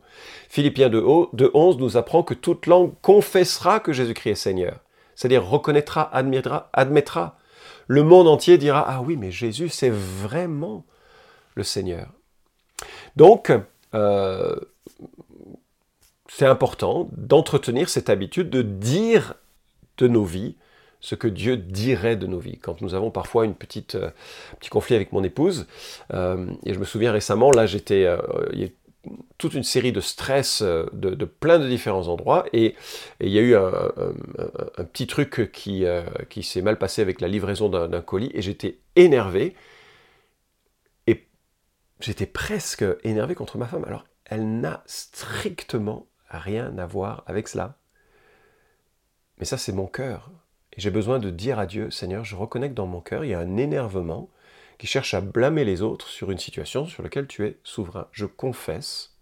Philippiens 0.49 0.89
2, 0.89 1.05
11 1.55 1.79
nous 1.79 1.97
apprend 1.97 2.23
que 2.23 2.35
toute 2.35 2.67
langue 2.67 2.93
confessera 3.01 3.81
que 3.81 3.93
Jésus-Christ 3.93 4.31
est 4.31 4.35
Seigneur 4.35 4.81
c'est-à-dire 5.21 5.47
reconnaîtra, 5.47 6.09
admettra, 6.17 6.71
admettra. 6.73 7.37
Le 7.91 8.05
monde 8.05 8.29
entier 8.29 8.57
dira 8.57 8.85
Ah 8.87 9.03
oui, 9.03 9.17
mais 9.17 9.33
Jésus, 9.33 9.69
c'est 9.69 9.91
vraiment 9.91 10.85
le 11.57 11.65
Seigneur. 11.65 12.07
Donc, 13.17 13.53
euh, 13.97 14.55
c'est 16.29 16.47
important 16.47 17.09
d'entretenir 17.17 17.89
cette 17.89 18.09
habitude 18.09 18.49
de 18.49 18.63
dire 18.63 19.35
de 19.99 20.07
nos 20.07 20.23
vies 20.23 20.55
ce 21.01 21.17
que 21.17 21.27
Dieu 21.27 21.57
dirait 21.57 22.15
de 22.15 22.29
nos 22.29 22.39
vies. 22.39 22.59
Quand 22.59 22.81
nous 22.81 22.95
avons 22.95 23.11
parfois 23.11 23.45
une 23.45 23.57
petite, 23.57 23.97
euh, 23.97 24.11
petit 24.61 24.71
conflit 24.71 24.95
avec 24.95 25.11
mon 25.11 25.25
épouse, 25.25 25.67
euh, 26.15 26.47
et 26.65 26.75
je 26.75 26.79
me 26.79 26.85
souviens 26.85 27.11
récemment, 27.11 27.51
là 27.51 27.67
j'étais, 27.67 28.07
toute 29.39 29.55
une 29.55 29.63
série 29.63 29.93
de 29.93 30.01
stress 30.01 30.63
euh, 30.63 30.87
de, 30.93 31.25
plein 31.25 31.59
de 31.59 31.67
différents 31.69 32.09
endroits 32.09 32.45
et, 32.53 32.75
il 33.21 33.31
y 33.31 33.39
a 33.39 33.43
eu 33.43 33.55
un, 33.57 34.85
petit 34.93 35.07
truc 35.07 35.51
qui, 35.53 35.85
euh, 35.85 36.03
qui 36.29 36.43
s'est 36.43 36.63
mal 36.63 36.79
passé 36.79 37.03
avec 37.03 37.21
la 37.21 37.29
livraison 37.29 37.69
d'un 37.69 38.03
colis 38.03 38.31
et 38.35 38.43
j'étais 38.43 38.79
énervé 38.97 39.55
et 41.07 41.27
j'étais 42.01 42.27
presque 42.27 42.85
énervé 43.05 43.35
contre 43.35 43.59
ma 43.59 43.67
femme. 43.67 43.85
Alors, 43.85 44.05
elle 44.27 44.61
n'a 44.61 44.83
strictement 44.87 46.07
rien 46.29 46.77
à 46.79 46.87
voir 46.87 47.25
avec 47.27 47.49
cela. 47.49 47.77
Mais 49.39 49.45
ça, 49.45 49.59
c'est 49.59 49.73
mon 49.73 49.87
cœur. 49.87 50.31
Et 50.73 50.81
j'ai 50.81 50.91
besoin 50.91 51.19
de 51.19 51.31
dire 51.31 51.59
à 51.59 51.67
Dieu, 51.67 51.91
Seigneur, 51.91 52.25
je 52.25 52.37
reconnais 52.37 52.69
que 52.69 52.75
dans 52.75 52.87
mon 52.87 53.01
cœur, 53.01 53.25
il 53.25 53.31
y 53.31 53.35
a 53.35 53.41
un 53.41 53.57
énervement 53.57 54.31
qui 54.81 54.87
cherche 54.87 55.13
à 55.13 55.21
blâmer 55.21 55.67
les 55.67 55.83
autres 55.83 56.09
sur 56.09 56.31
une 56.31 56.39
situation 56.39 56.87
sur 56.87 57.03
laquelle 57.03 57.27
tu 57.27 57.45
es 57.45 57.59
souverain. 57.65 58.07
Je 58.13 58.25
confesse 58.25 59.15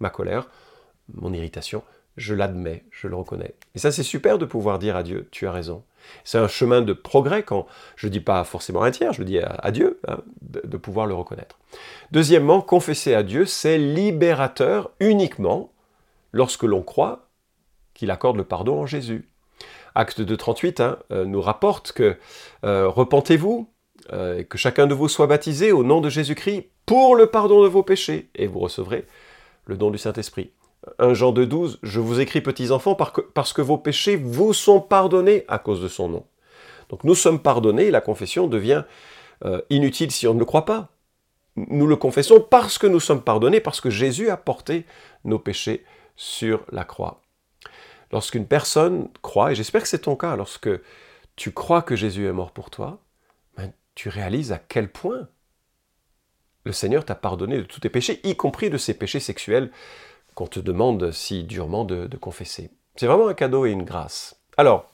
ma 0.00 0.10
colère, 0.10 0.48
mon 1.14 1.32
irritation, 1.32 1.84
je 2.16 2.34
l'admets, 2.34 2.82
je 2.90 3.06
le 3.06 3.14
reconnais. 3.14 3.54
Et 3.76 3.78
ça, 3.78 3.92
c'est 3.92 4.02
super 4.02 4.36
de 4.36 4.46
pouvoir 4.46 4.80
dire 4.80 4.96
à 4.96 5.04
Dieu, 5.04 5.28
tu 5.30 5.46
as 5.46 5.52
raison. 5.52 5.84
C'est 6.24 6.38
un 6.38 6.48
chemin 6.48 6.82
de 6.82 6.92
progrès 6.92 7.44
quand 7.44 7.68
je 7.94 8.08
ne 8.08 8.12
dis 8.12 8.18
pas 8.18 8.42
forcément 8.42 8.82
un 8.82 8.90
tiers, 8.90 9.12
je 9.12 9.22
dis 9.22 9.38
à, 9.38 9.70
Dieu, 9.70 10.00
hein, 10.08 10.18
de, 10.42 10.76
pouvoir 10.76 11.06
le 11.06 11.14
reconnaître. 11.14 11.60
Deuxièmement, 12.10 12.60
confesser 12.60 13.14
à 13.14 13.22
Dieu, 13.22 13.46
c'est 13.46 13.78
libérateur 13.78 14.90
uniquement 14.98 15.70
lorsque 16.32 16.64
l'on 16.64 16.82
croit 16.82 17.28
qu'il 17.94 18.10
accorde 18.10 18.36
le 18.36 18.44
pardon 18.44 18.80
en 18.80 18.86
Jésus. 18.86 19.28
Acte 19.94 20.20
2.38 20.20 20.82
hein, 20.82 20.98
euh, 21.12 21.24
nous 21.26 21.40
rapporte 21.40 21.92
que 21.92 22.16
euh, 22.64 22.88
repentez-vous, 22.88 23.70
euh, 24.12 24.42
que 24.42 24.58
chacun 24.58 24.86
de 24.86 24.94
vous 24.94 25.08
soit 25.08 25.26
baptisé 25.26 25.72
au 25.72 25.84
nom 25.84 26.00
de 26.00 26.08
Jésus-Christ 26.08 26.68
pour 26.86 27.16
le 27.16 27.26
pardon 27.26 27.62
de 27.62 27.68
vos 27.68 27.82
péchés, 27.82 28.28
et 28.34 28.46
vous 28.46 28.58
recevrez 28.58 29.06
le 29.66 29.76
don 29.76 29.90
du 29.90 29.98
Saint-Esprit. 29.98 30.50
1 30.98 31.14
Jean 31.14 31.32
2,12, 31.32 31.78
je 31.82 32.00
vous 32.00 32.20
écris 32.20 32.40
petits 32.40 32.70
enfants 32.70 32.96
parce 33.34 33.52
que 33.52 33.62
vos 33.62 33.78
péchés 33.78 34.16
vous 34.16 34.52
sont 34.52 34.80
pardonnés 34.80 35.44
à 35.46 35.58
cause 35.58 35.82
de 35.82 35.88
son 35.88 36.08
nom. 36.08 36.24
Donc 36.88 37.04
nous 37.04 37.14
sommes 37.14 37.38
pardonnés 37.38 37.90
la 37.90 38.00
confession 38.00 38.46
devient 38.46 38.84
euh, 39.44 39.60
inutile 39.70 40.10
si 40.10 40.26
on 40.26 40.34
ne 40.34 40.38
le 40.38 40.44
croit 40.44 40.64
pas. 40.64 40.88
Nous 41.56 41.86
le 41.86 41.96
confessons 41.96 42.40
parce 42.40 42.78
que 42.78 42.86
nous 42.86 43.00
sommes 43.00 43.22
pardonnés, 43.22 43.60
parce 43.60 43.80
que 43.80 43.90
Jésus 43.90 44.30
a 44.30 44.36
porté 44.36 44.86
nos 45.24 45.38
péchés 45.38 45.84
sur 46.16 46.64
la 46.72 46.84
croix. 46.84 47.20
Lorsqu'une 48.12 48.46
personne 48.46 49.08
croit, 49.22 49.52
et 49.52 49.54
j'espère 49.54 49.82
que 49.82 49.88
c'est 49.88 50.00
ton 50.00 50.16
cas, 50.16 50.36
lorsque 50.36 50.70
tu 51.36 51.52
crois 51.52 51.82
que 51.82 51.96
Jésus 51.96 52.26
est 52.26 52.32
mort 52.32 52.52
pour 52.52 52.70
toi, 52.70 53.00
tu 53.94 54.08
réalises 54.08 54.52
à 54.52 54.58
quel 54.58 54.90
point 54.90 55.28
le 56.64 56.72
Seigneur 56.72 57.04
t'a 57.04 57.14
pardonné 57.14 57.56
de 57.58 57.62
tous 57.62 57.80
tes 57.80 57.88
péchés, 57.88 58.20
y 58.24 58.36
compris 58.36 58.70
de 58.70 58.78
ses 58.78 58.94
péchés 58.94 59.20
sexuels 59.20 59.70
qu'on 60.34 60.46
te 60.46 60.60
demande 60.60 61.10
si 61.10 61.44
durement 61.44 61.84
de, 61.84 62.08
confesser. 62.16 62.70
C'est 62.96 63.06
vraiment 63.06 63.28
un 63.28 63.34
cadeau 63.34 63.66
et 63.66 63.70
une 63.70 63.84
grâce. 63.84 64.40
Alors, 64.56 64.90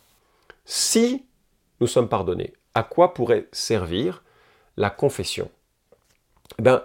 si 0.65 1.27
nous 1.81 1.87
sommes 1.87 2.09
pardonnés, 2.09 2.55
à 2.75 2.83
quoi 2.83 3.15
pourrait 3.15 3.49
servir 3.53 4.23
la 4.77 4.91
confession? 4.91 5.51
Eh 6.59 6.63
ben, 6.63 6.83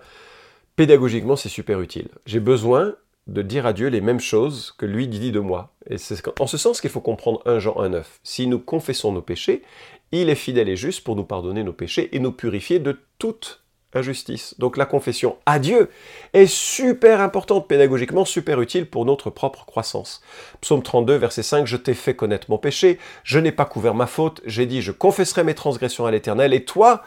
pédagogiquement, 0.75 1.35
c'est 1.35 1.49
super 1.49 1.81
utile. 1.81 2.09
J'ai 2.25 2.39
besoin 2.39 2.95
de 3.27 3.41
dire 3.41 3.65
à 3.65 3.73
Dieu 3.73 3.87
les 3.87 4.01
mêmes 4.01 4.19
choses 4.19 4.73
que 4.77 4.85
lui 4.85 5.07
dit 5.07 5.31
de 5.31 5.39
moi. 5.39 5.73
Et 5.87 5.97
c'est 5.97 6.21
en 6.39 6.47
ce 6.47 6.57
sens 6.57 6.81
qu'il 6.81 6.89
faut 6.89 7.01
comprendre 7.01 7.41
1 7.45 7.59
Jean 7.59 7.75
1.9. 7.75 8.03
Si 8.23 8.47
nous 8.47 8.59
confessons 8.59 9.11
nos 9.11 9.21
péchés, 9.21 9.63
il 10.11 10.29
est 10.29 10.35
fidèle 10.35 10.69
et 10.69 10.75
juste 10.75 11.03
pour 11.03 11.15
nous 11.15 11.23
pardonner 11.23 11.63
nos 11.63 11.73
péchés 11.73 12.15
et 12.15 12.19
nous 12.19 12.31
purifier 12.31 12.79
de 12.79 12.99
toute 13.17 13.61
injustice. 13.93 14.55
Donc 14.57 14.77
la 14.77 14.85
confession 14.85 15.37
à 15.45 15.59
Dieu 15.59 15.89
est 16.33 16.47
super 16.47 17.21
importante 17.21 17.67
pédagogiquement, 17.67 18.25
super 18.25 18.61
utile 18.61 18.89
pour 18.89 19.05
notre 19.05 19.29
propre 19.29 19.65
croissance. 19.65 20.21
Psaume 20.61 20.83
32, 20.83 21.15
verset 21.15 21.43
5, 21.43 21.65
Je 21.65 21.77
t'ai 21.77 21.93
fait 21.93 22.15
connaître 22.15 22.49
mon 22.49 22.57
péché, 22.57 22.99
je 23.23 23.39
n'ai 23.39 23.51
pas 23.51 23.65
couvert 23.65 23.95
ma 23.95 24.07
faute, 24.07 24.41
j'ai 24.45 24.65
dit, 24.65 24.81
je 24.81 24.91
confesserai 24.91 25.43
mes 25.43 25.55
transgressions 25.55 26.05
à 26.05 26.11
l'Éternel, 26.11 26.53
et 26.53 26.65
toi, 26.65 27.03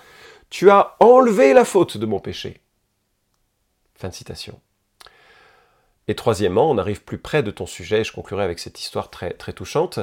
tu 0.50 0.70
as 0.70 0.96
enlevé 1.00 1.54
la 1.54 1.64
faute 1.64 1.96
de 1.96 2.06
mon 2.06 2.20
péché. 2.20 2.60
Fin 3.94 4.08
de 4.08 4.14
citation. 4.14 4.60
Et 6.06 6.14
troisièmement, 6.14 6.70
on 6.70 6.76
arrive 6.76 7.02
plus 7.02 7.18
près 7.18 7.42
de 7.42 7.50
ton 7.50 7.66
sujet, 7.66 8.04
je 8.04 8.12
conclurai 8.12 8.44
avec 8.44 8.58
cette 8.58 8.78
histoire 8.78 9.10
très, 9.10 9.30
très 9.30 9.54
touchante. 9.54 10.00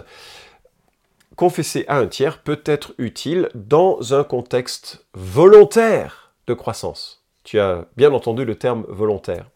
Confesser 1.35 1.85
à 1.87 1.97
un 1.97 2.07
tiers 2.07 2.43
peut 2.43 2.61
être 2.65 2.93
utile 2.97 3.49
dans 3.55 4.13
un 4.13 4.23
contexte 4.23 5.05
volontaire 5.13 6.33
de 6.47 6.53
croissance. 6.53 7.23
Tu 7.43 7.59
as 7.59 7.87
bien 7.95 8.13
entendu 8.13 8.45
le 8.45 8.55
terme 8.55 8.85
volontaire. 8.89 9.49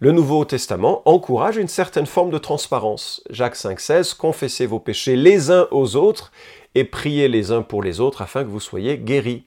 Le 0.00 0.12
Nouveau 0.12 0.44
Testament 0.44 1.02
encourage 1.06 1.56
une 1.56 1.68
certaine 1.68 2.06
forme 2.06 2.30
de 2.30 2.38
transparence. 2.38 3.22
Jacques 3.30 3.56
5,16 3.56 4.16
Confessez 4.16 4.66
vos 4.66 4.80
péchés 4.80 5.16
les 5.16 5.50
uns 5.50 5.68
aux 5.70 5.96
autres 5.96 6.32
et 6.74 6.84
priez 6.84 7.28
les 7.28 7.52
uns 7.52 7.62
pour 7.62 7.82
les 7.82 8.00
autres 8.00 8.20
afin 8.20 8.42
que 8.42 8.50
vous 8.50 8.60
soyez 8.60 8.98
guéris. 8.98 9.46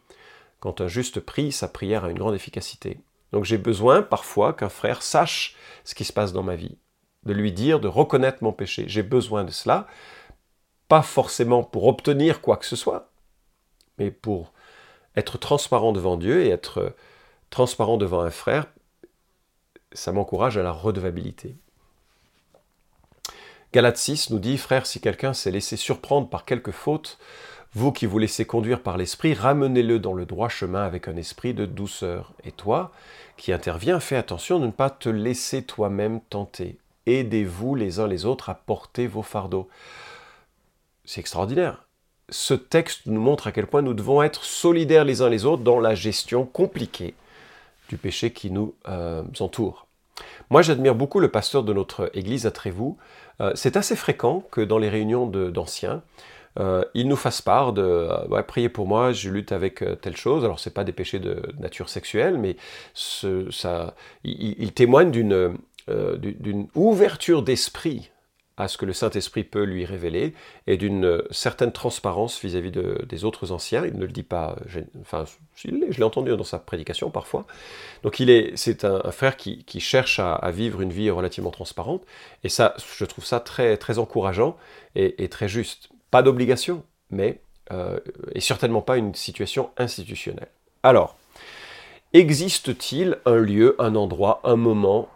Quand 0.59 0.81
un 0.81 0.87
juste 0.87 1.19
prie, 1.19 1.51
sa 1.51 1.67
prière 1.67 2.05
a 2.05 2.09
une 2.09 2.17
grande 2.17 2.35
efficacité. 2.35 2.99
Donc 3.31 3.45
j'ai 3.45 3.59
besoin 3.59 4.01
parfois 4.01 4.53
qu'un 4.53 4.69
frère 4.69 5.03
sache 5.03 5.55
ce 5.83 5.93
qui 5.93 6.05
se 6.05 6.13
passe 6.13 6.33
dans 6.33 6.41
ma 6.41 6.55
vie, 6.55 6.77
de 7.25 7.33
lui 7.33 7.51
dire, 7.51 7.79
de 7.79 7.87
reconnaître 7.87 8.39
mon 8.41 8.51
péché. 8.51 8.85
J'ai 8.87 9.03
besoin 9.03 9.43
de 9.43 9.51
cela, 9.51 9.87
pas 10.89 11.01
forcément 11.01 11.63
pour 11.63 11.87
obtenir 11.87 12.41
quoi 12.41 12.57
que 12.57 12.65
ce 12.65 12.75
soit, 12.75 13.09
mais 13.97 14.11
pour 14.11 14.51
être 15.15 15.37
transparent 15.37 15.93
devant 15.93 16.17
Dieu 16.17 16.43
et 16.43 16.49
être 16.49 16.93
transparent 17.49 17.97
devant 17.97 18.21
un 18.21 18.31
frère, 18.31 18.65
ça 19.93 20.11
m'encourage 20.11 20.57
à 20.57 20.63
la 20.63 20.71
redevabilité. 20.71 21.55
Galate 23.71 23.97
6 23.97 24.31
nous 24.31 24.39
dit, 24.39 24.57
Frère, 24.57 24.87
si 24.87 24.99
quelqu'un 24.99 25.33
s'est 25.33 25.51
laissé 25.51 25.77
surprendre 25.77 26.27
par 26.27 26.43
quelque 26.43 26.71
faute, 26.71 27.19
vous 27.73 27.91
qui 27.91 28.07
vous 28.07 28.17
laissez 28.17 28.45
conduire 28.45 28.81
par 28.81 28.97
l'esprit, 28.97 29.35
ramenez-le 29.35 29.99
dans 29.99 30.13
le 30.13 30.25
droit 30.25 30.49
chemin 30.49 30.83
avec 30.83 31.07
un 31.07 31.15
esprit 31.15 31.53
de 31.53 31.67
douceur. 31.67 32.33
Et 32.43 32.51
toi, 32.51 32.91
qui 33.37 33.53
interviens, 33.53 33.99
fais 33.99 34.15
attention 34.15 34.59
de 34.59 34.65
ne 34.65 34.71
pas 34.71 34.89
te 34.89 35.07
laisser 35.07 35.61
toi-même 35.61 36.19
tenter. 36.19 36.79
Aidez-vous 37.05 37.75
les 37.75 37.99
uns 37.99 38.07
les 38.07 38.25
autres 38.25 38.49
à 38.49 38.55
porter 38.55 39.05
vos 39.05 39.21
fardeaux. 39.21 39.69
C'est 41.09 41.21
extraordinaire 41.21 41.89
ce 42.31 42.53
texte 42.53 43.05
nous 43.05 43.21
montre 43.21 43.47
à 43.47 43.51
quel 43.51 43.67
point 43.67 43.81
nous 43.81 43.93
devons 43.93 44.21
être 44.21 44.43
solidaires 44.43 45.05
les 45.05 45.21
uns 45.23 45.29
les 45.29 45.45
autres 45.45 45.63
dans 45.63 45.79
la 45.79 45.95
gestion 45.95 46.45
compliquée 46.45 47.15
du 47.89 47.97
péché 47.97 48.31
qui 48.31 48.51
nous 48.51 48.75
euh, 48.87 49.23
entoure. 49.39 49.87
Moi, 50.49 50.61
j'admire 50.61 50.95
beaucoup 50.95 51.19
le 51.19 51.29
pasteur 51.29 51.63
de 51.63 51.73
notre 51.73 52.11
église 52.13 52.45
à 52.45 52.51
Trévoux. 52.51 52.97
Euh, 53.41 53.51
c'est 53.55 53.77
assez 53.77 53.95
fréquent 53.95 54.43
que 54.51 54.61
dans 54.61 54.77
les 54.77 54.89
réunions 54.89 55.25
d'anciens, 55.25 56.03
euh, 56.59 56.83
il 56.93 57.07
nous 57.07 57.15
fasse 57.15 57.41
part 57.41 57.73
de 57.73 58.09
ouais, 58.29 58.43
priez 58.43 58.69
pour 58.69 58.85
moi, 58.85 59.11
je 59.11 59.29
lutte 59.29 59.51
avec 59.51 59.83
telle 60.01 60.17
chose. 60.17 60.43
Alors, 60.43 60.59
ce 60.59 60.69
n'est 60.69 60.73
pas 60.73 60.83
des 60.83 60.91
péchés 60.91 61.19
de 61.19 61.41
nature 61.57 61.89
sexuelle, 61.89 62.37
mais 62.37 62.57
ça, 62.93 63.95
il 64.23 64.71
témoigne 64.73 65.09
d'une 65.11 66.67
ouverture 66.75 67.41
d'esprit 67.41 68.11
à 68.59 68.67
ce 68.67 68.77
que 68.77 68.85
le 68.85 68.91
Saint-Esprit 68.93 69.45
peut 69.45 69.63
lui 69.63 69.85
révéler 69.85 70.33
et 70.67 70.75
d'une 70.75 71.23
certaine 71.31 71.71
transparence 71.71 72.39
vis-à-vis 72.41 72.71
des 72.71 73.25
autres 73.25 73.53
anciens. 73.53 73.85
Il 73.85 73.97
ne 73.97 74.05
le 74.05 74.11
dit 74.11 74.23
pas, 74.23 74.57
enfin, 75.01 75.23
je 75.55 75.69
l'ai 75.69 76.03
entendu 76.03 76.35
dans 76.35 76.43
sa 76.43 76.59
prédication 76.59 77.09
parfois. 77.09 77.47
Donc 78.03 78.19
il 78.19 78.29
est, 78.29 78.51
c'est 78.57 78.83
un, 78.83 79.11
frère 79.11 79.37
qui, 79.37 79.63
cherche 79.79 80.19
à, 80.19 80.51
vivre 80.51 80.81
une 80.81 80.91
vie 80.91 81.09
relativement 81.09 81.51
transparente 81.51 82.03
et 82.43 82.49
ça, 82.49 82.75
je 82.97 83.05
trouve 83.05 83.25
ça 83.25 83.39
très, 83.39 83.77
très 83.77 83.97
encourageant 83.97 84.57
et, 84.95 85.29
très 85.29 85.47
juste. 85.47 85.89
Pas 86.11 86.21
d'obligation, 86.21 86.83
mais 87.09 87.41
euh, 87.71 87.99
et 88.33 88.41
certainement 88.41 88.81
pas 88.81 88.97
une 88.97 89.15
situation 89.15 89.69
institutionnelle. 89.77 90.49
Alors, 90.83 91.15
existe-t-il 92.13 93.19
un 93.25 93.37
lieu, 93.37 93.75
un 93.79 93.95
endroit, 93.95 94.41
un 94.43 94.55
moment 94.57 95.07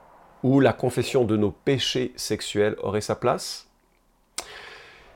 où 0.43 0.59
la 0.59 0.73
confession 0.73 1.23
de 1.23 1.37
nos 1.37 1.51
péchés 1.51 2.13
sexuels 2.15 2.75
aurait 2.81 3.01
sa 3.01 3.15
place 3.15 3.67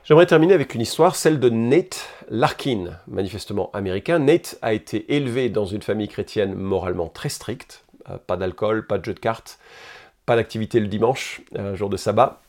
J'aimerais 0.04 0.24
terminer 0.24 0.54
avec 0.54 0.74
une 0.74 0.80
histoire, 0.80 1.16
celle 1.16 1.38
de 1.38 1.50
Nate 1.50 2.08
Larkin, 2.30 2.98
manifestement 3.08 3.70
américain. 3.74 4.18
Nate 4.18 4.56
a 4.62 4.72
été 4.72 5.14
élevé 5.14 5.50
dans 5.50 5.66
une 5.66 5.82
famille 5.82 6.08
chrétienne 6.08 6.54
moralement 6.54 7.08
très 7.08 7.28
stricte. 7.28 7.84
Euh, 8.08 8.16
pas 8.26 8.38
d'alcool, 8.38 8.86
pas 8.86 8.96
de 8.96 9.04
jeu 9.04 9.12
de 9.12 9.20
cartes, 9.20 9.58
pas 10.24 10.36
d'activité 10.36 10.80
le 10.80 10.86
dimanche, 10.86 11.42
un 11.54 11.74
jour 11.74 11.90
de 11.90 11.98
sabbat. 11.98 12.40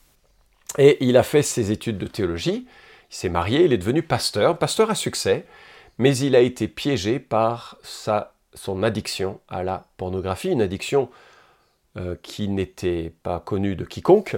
Et 0.77 1.03
il 1.03 1.17
a 1.17 1.23
fait 1.23 1.41
ses 1.41 1.71
études 1.71 1.97
de 1.97 2.07
théologie, 2.07 2.65
il 3.11 3.15
s'est 3.15 3.27
marié, 3.27 3.65
il 3.65 3.73
est 3.73 3.77
devenu 3.77 4.03
pasteur, 4.03 4.57
pasteur 4.57 4.89
à 4.89 4.95
succès, 4.95 5.45
mais 5.97 6.15
il 6.15 6.37
a 6.37 6.39
été 6.39 6.69
piégé 6.69 7.19
par 7.19 7.77
sa, 7.83 8.33
son 8.53 8.83
addiction 8.83 9.41
à 9.49 9.63
la 9.63 9.85
pornographie, 9.97 10.49
une 10.49 10.61
addiction 10.61 11.09
euh, 11.97 12.15
qui 12.21 12.47
n'était 12.47 13.13
pas 13.23 13.39
connu 13.39 13.75
de 13.75 13.83
quiconque 13.83 14.37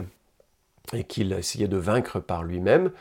et 0.93 1.03
qu'il 1.03 1.31
essayait 1.33 1.67
de 1.67 1.77
vaincre 1.77 2.19
par 2.19 2.43
lui-même. 2.43 2.91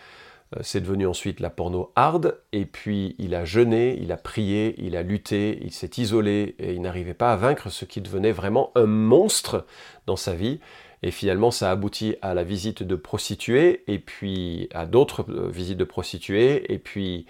Euh, 0.57 0.61
c'est 0.62 0.80
devenu 0.80 1.07
ensuite 1.07 1.40
la 1.40 1.50
porno 1.50 1.92
hard, 1.95 2.38
et 2.52 2.66
puis 2.66 3.14
il 3.19 3.35
a 3.35 3.45
jeûné, 3.45 3.97
il 4.00 4.11
a 4.12 4.16
prié, 4.16 4.75
il 4.78 4.97
a 4.97 5.02
lutté, 5.02 5.61
il 5.62 5.73
s'est 5.73 5.90
isolé, 5.99 6.57
et 6.59 6.73
il 6.73 6.83
n'arrivait 6.83 7.14
pas 7.14 7.33
à 7.33 7.37
vaincre 7.37 7.71
ce 7.71 7.85
qui 7.85 8.00
devenait 8.00 8.33
vraiment 8.33 8.73
un 8.75 8.87
monstre 8.87 9.66
dans 10.07 10.16
sa 10.16 10.35
vie. 10.35 10.61
Et 11.02 11.11
finalement, 11.11 11.50
ça 11.50 11.69
a 11.69 11.73
abouti 11.73 12.16
à 12.21 12.35
la 12.35 12.45
visite 12.45 12.83
de 12.83 12.97
prostituées, 12.97 13.85
et 13.87 13.99
puis 13.99 14.69
à 14.75 14.87
d'autres 14.87 15.25
euh, 15.30 15.49
visites 15.49 15.78
de 15.78 15.85
prostituées, 15.85 16.73
et 16.73 16.78
puis, 16.78 17.26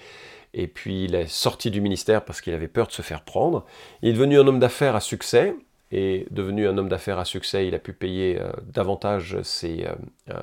et 0.54 0.66
puis 0.66 1.04
il 1.04 1.14
est 1.14 1.28
sorti 1.28 1.70
du 1.70 1.80
ministère 1.80 2.24
parce 2.24 2.40
qu'il 2.40 2.54
avait 2.54 2.68
peur 2.68 2.86
de 2.88 2.92
se 2.92 3.02
faire 3.02 3.22
prendre. 3.22 3.66
Il 4.02 4.08
est 4.08 4.12
devenu 4.14 4.38
un 4.38 4.46
homme 4.46 4.58
d'affaires 4.58 4.96
à 4.96 5.00
succès, 5.00 5.54
est 5.90 6.32
devenu 6.32 6.68
un 6.68 6.78
homme 6.78 6.88
d'affaires 6.88 7.18
à 7.18 7.24
succès, 7.24 7.66
il 7.66 7.74
a 7.74 7.78
pu 7.78 7.92
payer 7.92 8.40
euh, 8.40 8.52
davantage 8.72 9.36
euh, 9.36 9.86
euh, 10.30 10.42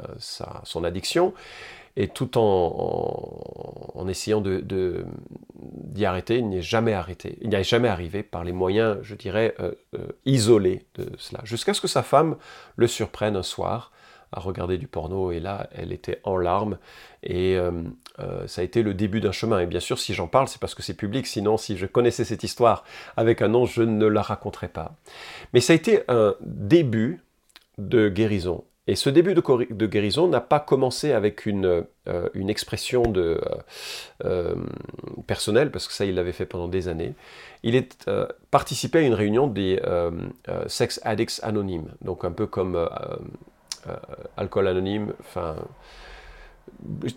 son 0.63 0.83
addiction. 0.83 1.33
et 1.95 2.07
tout 2.09 2.37
en, 2.37 4.07
essayant 4.07 4.41
d'y 4.41 6.05
arrêter, 6.05 6.37
il 6.37 6.49
n'est 6.49 6.61
jamais 6.61 6.93
arrêté. 6.93 7.37
Il 7.41 7.49
n'y 7.49 7.55
a 7.55 7.63
jamais 7.63 7.87
arrivé 7.87 8.23
par 8.23 8.43
les 8.43 8.51
moyens, 8.53 8.99
je 9.01 9.15
dirais, 9.15 9.55
isolés 10.25 10.85
de 10.95 11.09
cela. 11.17 11.41
Jusqu'à 11.43 11.73
ce 11.73 11.81
que 11.81 11.87
sa 11.87 12.03
femme 12.03 12.37
le 12.75 12.87
surprenne 12.87 13.35
un 13.35 13.43
soir 13.43 13.91
à 14.31 14.39
regarder 14.39 14.77
du 14.77 14.87
porno, 14.87 15.31
et 15.31 15.39
là, 15.39 15.69
elle 15.73 15.91
était 15.91 16.19
en 16.23 16.37
larmes, 16.37 16.77
et 17.23 17.57
euh, 17.57 17.71
ça 18.47 18.61
a 18.61 18.63
été 18.63 18.83
le 18.83 18.93
début 18.93 19.21
d'un 19.21 19.31
chemin. 19.31 19.59
Et 19.59 19.65
bien 19.65 19.79
sûr, 19.79 19.99
si 19.99 20.13
j'en 20.13 20.27
parle, 20.27 20.47
c'est 20.47 20.59
parce 20.59 20.75
que 20.75 20.83
c'est 20.83 20.93
public, 20.93 21.27
sinon, 21.27 21.57
si 21.57 21.77
je 21.77 21.85
connaissais 21.85 22.25
cette 22.25 22.43
histoire 22.43 22.83
avec 23.15 23.41
un 23.41 23.47
nom, 23.47 23.65
je 23.65 23.83
ne 23.83 24.05
la 24.05 24.21
raconterais 24.21 24.69
pas. 24.69 24.95
Mais 25.53 25.61
ça 25.61 25.73
a 25.73 25.75
été 25.75 26.01
un 26.07 26.35
début 26.41 27.21
de 27.77 28.09
guérison. 28.09 28.63
Et 28.87 28.95
ce 28.95 29.09
début 29.09 29.33
de, 29.33 29.85
guérison 29.85 30.29
n'a 30.29 30.39
pas 30.39 30.61
commencé 30.61 31.11
avec 31.11 31.45
une, 31.45 31.83
euh, 32.07 32.29
une 32.33 32.49
expression 32.49 33.03
de, 33.03 33.41
euh, 33.43 33.57
euh, 34.23 34.55
personnelle, 35.27 35.71
parce 35.71 35.87
que 35.87 35.93
ça, 35.93 36.05
il 36.05 36.15
l'avait 36.15 36.31
fait 36.31 36.45
pendant 36.45 36.69
des 36.69 36.87
années. 36.87 37.13
Il 37.63 37.75
est 37.75 38.09
participé 38.49 38.99
à 38.99 39.01
une 39.01 39.13
réunion 39.13 39.47
des 39.47 39.81
Sex 40.67 41.01
Addicts 41.03 41.41
Anonymes, 41.43 41.89
donc 42.01 42.23
un 42.23 42.31
peu 42.31 42.45
comme 42.47 42.87
Alcool 44.37 44.67
Anonyme, 44.67 45.13
enfin, 45.19 45.55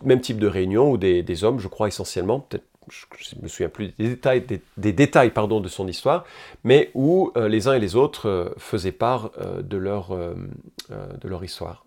même 0.05 0.21
type 0.21 0.39
de 0.39 0.47
réunion 0.47 0.91
où 0.91 0.97
des, 0.97 1.45
hommes, 1.45 1.59
je 1.59 1.69
crois 1.69 1.89
essentiellement, 1.89 2.41
peut-être 2.41 2.65
je 2.89 3.37
ne 3.37 3.43
me 3.43 3.49
souviens 3.49 3.69
plus 3.69 3.89
des 3.99 4.09
détails, 4.09 4.45
des, 4.77 4.93
détails 4.93 5.31
pardon, 5.31 5.61
de 5.61 5.69
son 5.69 5.87
histoire, 5.87 6.25
mais 6.65 6.91
où 6.95 7.31
euh, 7.37 7.47
les 7.49 7.69
uns 7.69 7.75
et 7.75 7.79
les 7.79 7.95
autres 7.95 8.29
euh, 8.29 8.51
faisaient 8.57 8.91
part 8.91 9.31
euh, 9.39 9.63
de, 9.63 9.77
leur, 9.77 10.09
de 10.11 11.29
leur 11.29 11.45
histoire. 11.45 11.85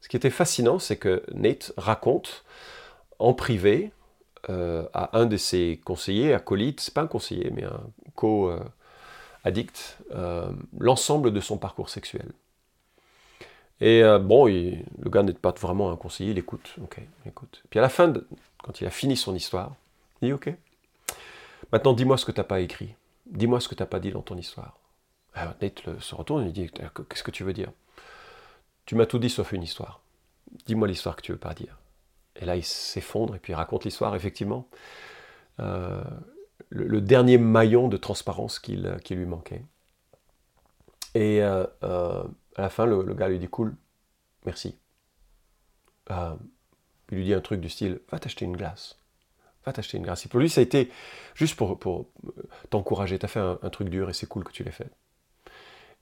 Ce 0.00 0.08
qui 0.08 0.16
était 0.16 0.30
fascinant, 0.30 0.78
c'est 0.78 0.96
que 0.96 1.24
Nate 1.34 1.72
raconte 1.76 2.44
en 3.18 3.34
privé 3.34 3.90
à 4.48 5.18
un 5.18 5.26
de 5.26 5.36
ses 5.36 5.80
conseillers, 5.84 6.32
acolytes, 6.32 6.80
c'est 6.80 6.94
pas 6.94 7.02
un 7.02 7.08
conseiller, 7.08 7.50
mais 7.52 7.64
un 7.64 7.80
co-addict, 8.14 9.98
l'ensemble 10.78 11.32
de 11.32 11.40
son 11.40 11.58
parcours 11.58 11.90
sexuel. 11.90 12.32
Et 13.80 14.02
bon, 14.20 14.46
le 14.46 15.10
gars 15.10 15.22
n'est 15.22 15.32
pas 15.32 15.52
vraiment 15.52 15.90
un 15.90 15.96
conseiller, 15.96 16.32
il 16.32 16.38
écoute. 16.38 16.74
Ok, 16.82 17.00
écoute. 17.26 17.62
Puis 17.70 17.78
à 17.78 17.82
la 17.82 17.88
fin, 17.88 18.12
quand 18.62 18.80
il 18.80 18.86
a 18.86 18.90
fini 18.90 19.16
son 19.16 19.34
histoire, 19.34 19.74
il 20.20 20.28
dit 20.28 20.32
ok. 20.32 20.52
Maintenant, 21.72 21.92
dis-moi 21.92 22.16
ce 22.16 22.24
que 22.24 22.32
tu 22.32 22.40
n'as 22.40 22.44
pas 22.44 22.60
écrit. 22.60 22.94
Dis-moi 23.26 23.60
ce 23.60 23.68
que 23.68 23.74
tu 23.74 23.82
n'as 23.82 23.86
pas 23.86 24.00
dit 24.00 24.10
dans 24.10 24.22
ton 24.22 24.36
histoire. 24.36 24.78
Alors, 25.34 25.54
Nate 25.60 26.00
se 26.00 26.14
retourne 26.14 26.44
et 26.44 26.46
il 26.46 26.52
dit 26.52 26.70
Qu'est-ce 27.08 27.22
que 27.22 27.30
tu 27.30 27.44
veux 27.44 27.52
dire? 27.52 27.70
Tu 28.86 28.94
m'as 28.94 29.06
tout 29.06 29.18
dit 29.18 29.30
sauf 29.30 29.52
une 29.52 29.62
histoire. 29.62 30.00
Dis-moi 30.66 30.88
l'histoire 30.88 31.14
que 31.14 31.22
tu 31.22 31.32
veux 31.32 31.38
pas 31.38 31.54
dire. 31.54 31.78
Et 32.36 32.44
là, 32.44 32.56
il 32.56 32.64
s'effondre 32.64 33.34
et 33.34 33.38
puis 33.38 33.52
il 33.52 33.56
raconte 33.56 33.84
l'histoire, 33.84 34.14
effectivement. 34.16 34.66
Euh, 35.60 36.02
le, 36.70 37.00
dernier 37.00 37.36
maillon 37.38 37.88
de 37.88 37.96
transparence 37.96 38.58
qui 38.58 38.76
lui 38.76 39.26
manquait. 39.26 39.62
Et 41.14 41.42
euh, 41.42 41.66
euh, 41.82 42.22
à 42.58 42.62
la 42.62 42.70
fin, 42.70 42.86
le, 42.86 43.02
gars 43.14 43.28
lui 43.28 43.38
dit 43.38 43.48
Cool, 43.48 43.74
merci. 44.44 44.76
il 46.10 46.36
lui 47.10 47.24
dit 47.24 47.34
un 47.34 47.40
truc 47.40 47.60
du 47.60 47.68
style 47.68 48.00
Va 48.10 48.18
t'acheter 48.18 48.44
une 48.44 48.56
glace 48.56 48.98
va 49.68 49.72
t'acheter 49.72 49.98
une 49.98 50.04
grâce. 50.04 50.26
pour 50.26 50.40
lui, 50.40 50.50
ça 50.50 50.60
a 50.60 50.64
été 50.64 50.90
juste 51.34 51.56
pour, 51.56 51.78
euh, 51.86 52.30
t'encourager. 52.70 53.18
Tu 53.18 53.24
as 53.24 53.28
fait 53.28 53.40
un, 53.40 53.70
truc 53.70 53.88
dur 53.88 54.10
et 54.10 54.12
c'est 54.12 54.26
cool 54.26 54.44
que 54.44 54.52
tu 54.52 54.64
l'aies 54.64 54.70
fait. 54.70 54.90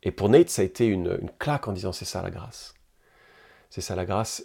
Et 0.03 0.13
pour 0.13 0.29
Nate, 0.29 0.49
ça 0.49 0.63
a 0.63 0.65
été 0.65 0.87
une, 0.87 1.19
claque 1.39 1.69
en 1.69 1.73
disant 1.73 1.93
c'est 1.93 2.05
ça 2.05 2.23
la 2.23 2.31
grâce. 2.31 2.75
C'est 3.71 3.81
ça 3.81 3.97
la 3.97 4.05
grâce. 4.05 4.45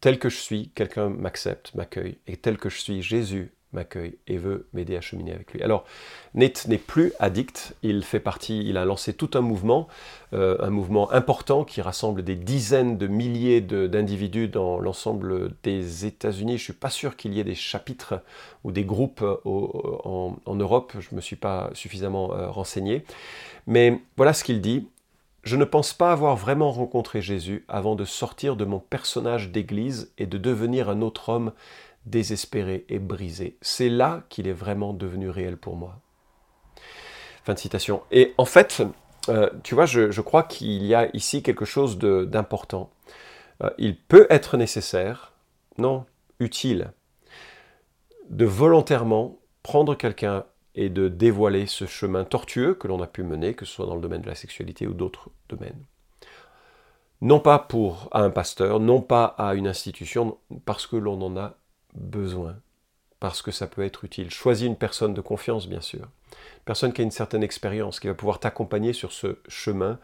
tel 0.00 0.18
que 0.18 0.28
je 0.28 0.36
suis, 0.36 0.70
quelqu'un 0.70 1.08
m'accepte, 1.08 1.74
m'accueille. 1.74 2.18
Et 2.26 2.36
tel 2.36 2.58
que 2.58 2.68
je 2.68 2.80
suis, 2.80 3.02
Jésus 3.02 3.52
m'accueille 3.72 4.16
et 4.26 4.36
veut 4.36 4.66
m'aider 4.72 4.96
à 4.96 5.00
cheminer 5.00 5.32
avec 5.32 5.52
lui. 5.52 5.62
Alors, 5.62 5.84
Nate 6.34 6.66
n'est 6.66 6.78
plus 6.78 7.12
addict, 7.18 7.74
il 7.82 8.02
fait 8.02 8.20
partie, 8.20 8.62
il 8.64 8.76
a 8.76 8.84
lancé 8.84 9.14
tout 9.14 9.30
un 9.34 9.40
mouvement, 9.40 9.88
euh, 10.32 10.56
un 10.60 10.70
mouvement 10.70 11.10
important 11.12 11.64
qui 11.64 11.80
rassemble 11.80 12.22
des 12.22 12.36
dizaines 12.36 12.98
de 12.98 13.06
milliers 13.06 13.60
d'individus 13.60 14.48
dans 14.48 14.78
l'ensemble 14.78 15.52
des 15.62 16.06
États-Unis. 16.06 16.52
Je 16.52 16.62
ne 16.62 16.64
suis 16.64 16.72
pas 16.72 16.90
sûr 16.90 17.16
qu'il 17.16 17.34
y 17.34 17.40
ait 17.40 17.44
des 17.44 17.54
chapitres 17.54 18.22
ou 18.64 18.72
des 18.72 18.84
groupes 18.84 19.22
euh, 19.22 19.36
en, 19.44 20.54
Europe, 20.54 20.92
je 20.98 21.08
ne 21.12 21.16
me 21.16 21.20
suis 21.20 21.36
pas 21.36 21.70
suffisamment 21.74 22.34
euh, 22.34 22.50
renseigné. 22.50 23.04
Mais 23.66 24.00
voilà 24.16 24.32
ce 24.32 24.44
qu'il 24.44 24.60
dit. 24.60 24.88
Je 25.42 25.56
ne 25.56 25.64
pense 25.64 25.94
pas 25.94 26.12
avoir 26.12 26.36
vraiment 26.36 26.70
rencontré 26.70 27.22
Jésus 27.22 27.64
avant 27.66 27.94
de 27.94 28.04
sortir 28.04 28.56
de 28.56 28.66
mon 28.66 28.78
personnage 28.78 29.50
d'église 29.50 30.12
et 30.18 30.26
de 30.26 30.36
devenir 30.36 30.90
un 30.90 31.00
autre 31.00 31.30
homme 31.30 31.52
désespéré 32.06 32.84
et 32.88 32.98
brisé. 32.98 33.56
C'est 33.60 33.88
là 33.88 34.24
qu'il 34.28 34.48
est 34.48 34.52
vraiment 34.52 34.92
devenu 34.92 35.28
réel 35.28 35.56
pour 35.56 35.76
moi. 35.76 36.00
Fin 37.44 37.54
de 37.54 37.58
citation. 37.58 38.02
Et 38.10 38.34
en 38.38 38.44
fait, 38.44 38.82
euh, 39.28 39.50
tu 39.62 39.74
vois, 39.74 39.86
je, 39.86 40.20
crois 40.20 40.42
qu'il 40.42 40.84
y 40.84 40.94
a 40.94 41.08
ici 41.14 41.42
quelque 41.42 41.64
chose 41.64 41.98
d'important. 41.98 42.90
Euh, 43.62 43.70
il 43.78 43.96
peut 43.96 44.26
être 44.30 44.56
nécessaire, 44.56 45.32
non, 45.78 46.06
utile, 46.38 46.92
de 48.28 48.44
volontairement 48.44 49.38
prendre 49.62 49.94
quelqu'un 49.94 50.44
et 50.74 50.88
de 50.88 51.08
dévoiler 51.08 51.66
ce 51.66 51.84
chemin 51.84 52.24
tortueux 52.24 52.74
que 52.74 52.88
l'on 52.88 53.02
a 53.02 53.06
pu 53.06 53.22
mener, 53.22 53.54
que 53.54 53.64
ce 53.64 53.72
soit 53.72 53.86
dans 53.86 53.96
le 53.96 54.00
domaine 54.00 54.22
de 54.22 54.28
la 54.28 54.34
sexualité 54.34 54.86
ou 54.86 54.94
d'autres 54.94 55.30
domaines. 55.48 55.84
Non 57.20 57.40
pas 57.40 57.58
pour 57.58 58.08
un 58.12 58.30
pasteur, 58.30 58.80
non 58.80 59.02
pas 59.02 59.24
à 59.24 59.54
une 59.54 59.66
institution, 59.66 60.38
parce 60.64 60.86
que 60.86 60.96
l'on 60.96 61.20
en 61.20 61.36
a 61.36 61.56
besoin, 61.94 62.56
parce 63.18 63.42
que 63.42 63.50
ça 63.50 63.66
peut 63.66 63.82
être 63.82 64.04
utile. 64.04 64.30
Choisis 64.30 64.66
une 64.66 64.76
personne 64.76 65.14
de 65.14 65.20
confiance, 65.20 65.68
bien 65.68 65.80
sûr. 65.80 66.00
Une 66.00 66.64
personne 66.64 66.92
qui 66.92 67.00
a 67.00 67.04
une 67.04 67.10
certaine 67.10 67.42
expérience, 67.42 68.00
qui 68.00 68.06
va 68.06 68.14
pouvoir 68.14 68.40
t'accompagner 68.40 68.92
sur 68.92 69.12
ce 69.12 69.38
chemin 69.48 69.98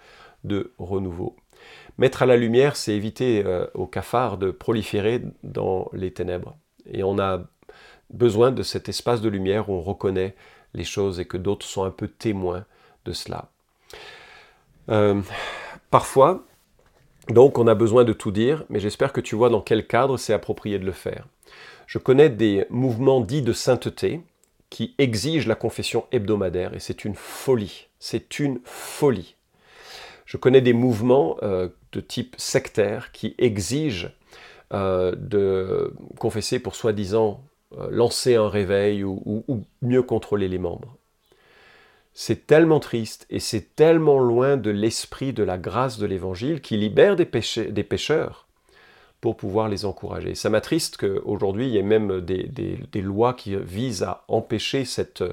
de 0.44 0.72
renouveau. 0.79 1.37
Mettre 1.99 2.22
à 2.22 2.27
la 2.27 2.37
lumière, 2.37 2.77
c'est 2.77 2.94
éviter 2.94 3.42
euh, 3.44 3.66
au 3.75 3.87
cafard 3.87 4.38
de 4.38 4.51
proliférer 4.51 5.22
dans 5.42 5.88
les 5.92 6.12
ténèbres. 6.12 6.57
Et 6.90 7.03
on 7.03 7.18
a 7.18 7.44
besoin 8.11 8.53
de 8.53 8.62
cet 8.62 8.88
espace 8.88 9.20
de 9.20 9.29
lumière 9.29 9.70
où 9.70 9.75
on 9.75 9.83
reconnaît 9.83 10.35
les 10.75 10.85
choses 10.85 11.18
et 11.18 11.25
que 11.25 11.37
d'autres 11.37 11.66
sont 11.66 11.85
un 11.85 11.90
peu 11.90 12.07
témoins 12.07 12.64
de 13.05 13.12
cela. 13.12 13.51
Euh, 14.90 15.20
parfois, 15.90 16.44
donc, 17.29 17.59
on 17.59 17.66
a 17.66 17.75
besoin 17.75 18.05
de 18.05 18.12
tout 18.12 18.31
dire, 18.31 18.64
mais 18.68 18.79
j'espère 18.79 19.12
que 19.12 19.20
tu 19.20 19.35
vois 19.35 19.49
dans 19.49 19.61
quel 19.61 19.87
cadre 19.87 20.16
c'est 20.16 20.33
approprié 20.33 20.79
de 20.79 20.87
le 20.87 20.92
faire. 20.92 21.27
Je 21.87 21.99
connais 21.99 22.29
des 22.29 22.66
mouvements 22.68 23.20
dits 23.20 23.42
de 23.42 23.53
sainteté 23.53 24.20
qui 24.70 24.94
exigent 24.99 25.46
la 25.46 25.55
confession 25.55 26.05
hebdomadaire 26.11 26.75
et 26.75 26.81
c'est 26.81 27.05
une 27.05 27.14
folie. 27.14 27.87
C'est 27.99 28.40
une 28.40 28.61
folie. 28.64 29.37
Je 30.25 30.37
connais 30.37 30.61
des 30.61 30.72
mouvements 30.72 31.37
euh, 31.42 31.68
de 31.92 32.01
type 32.01 32.35
sectaire 32.37 33.12
qui 33.12 33.37
exigent 33.38 34.11
euh, 34.72 35.14
de 35.16 35.94
confesser 36.18 36.59
pour 36.59 36.75
soi-disant 36.75 37.44
euh, 37.79 37.88
lancer 37.90 38.35
un 38.35 38.49
réveil 38.49 39.05
ou, 39.05 39.44
mieux 39.81 40.03
contrôler 40.03 40.49
les 40.49 40.59
membres. 40.59 40.96
C'est 42.12 42.46
tellement 42.46 42.81
triste 42.81 43.27
et 43.31 43.38
c'est 43.38 43.77
tellement 43.77 44.18
loin 44.18 44.57
de 44.57 44.70
l'esprit 44.70 45.33
de 45.33 45.44
la 45.44 45.59
grâce 45.59 45.99
de 45.99 46.07
l'Évangile 46.07 46.61
qui 46.61 46.77
libère 46.77 47.14
des, 47.14 47.29
des 47.70 47.85
pécheurs 47.85 48.46
pour 49.20 49.37
pouvoir 49.37 49.68
les 49.68 49.85
encourager. 49.85 50.35
Ça 50.35 50.50
m'attriste 50.50 50.98
qu'aujourd'hui, 50.98 51.66
il 51.66 51.72
y 51.72 51.79
ait 51.79 51.83
même 51.83 52.20
des, 52.20 53.02
lois 53.02 53.35
qui 53.35 53.57
visent 53.57 54.02
à 54.02 54.24
empêcher 54.29 54.85
cette, 54.85 55.24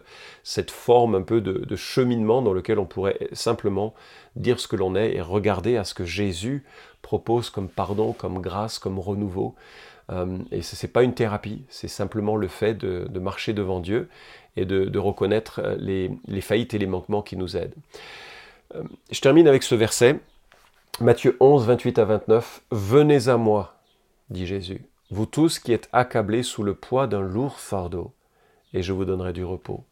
cette 0.43 0.71
forme 0.71 1.15
un 1.15 1.21
peu 1.21 1.41
de, 1.41 1.75
cheminement 1.75 2.41
dans 2.41 2.53
lequel 2.53 2.79
on 2.79 2.85
pourrait 2.85 3.27
simplement 3.33 3.93
dire 4.35 4.59
ce 4.59 4.67
que 4.67 4.75
l'on 4.75 4.95
est 4.95 5.15
et 5.15 5.21
regarder 5.21 5.77
à 5.77 5.83
ce 5.83 5.93
que 5.93 6.05
Jésus 6.05 6.63
propose 7.01 7.49
comme 7.49 7.67
pardon, 7.67 8.13
comme 8.13 8.41
grâce, 8.41 8.79
comme 8.79 8.99
renouveau. 8.99 9.53
Euh, 10.11 10.37
et 10.51 10.61
ce 10.61 10.85
n'est 10.85 10.91
pas 10.91 11.03
une 11.03 11.13
thérapie, 11.13 11.63
c'est 11.69 11.87
simplement 11.87 12.35
le 12.35 12.47
fait 12.47 12.73
de, 12.73 13.19
marcher 13.19 13.53
devant 13.53 13.79
Dieu 13.79 14.09
et 14.55 14.65
de, 14.65 14.97
reconnaître 14.99 15.61
les, 15.77 16.41
faillites 16.41 16.73
et 16.73 16.77
les 16.77 16.87
manquements 16.87 17.21
qui 17.21 17.37
nous 17.37 17.57
aident. 17.57 17.75
Euh, 18.75 18.83
je 19.11 19.21
termine 19.21 19.47
avec 19.47 19.63
ce 19.63 19.75
verset. 19.75 20.19
Matthieu 21.01 21.36
11, 21.39 21.65
28 21.65 21.97
à 21.97 22.06
29, 22.06 22.62
Venez 22.69 23.27
à 23.27 23.38
moi, 23.38 23.82
dit 24.29 24.45
Jésus, 24.45 24.86
vous 25.10 25.25
tous 25.25 25.58
qui 25.58 25.73
êtes 25.73 25.89
accablés 25.91 26.43
sous 26.43 26.62
le 26.62 26.75
poids 26.75 27.08
d'un 27.08 27.21
lourd 27.21 27.60
fardeau, 27.60 28.13
et 28.73 28.84
je 28.84 28.93
vous 28.93 29.03
donnerai 29.03 29.34
du 29.34 29.43
repos. 29.43 29.86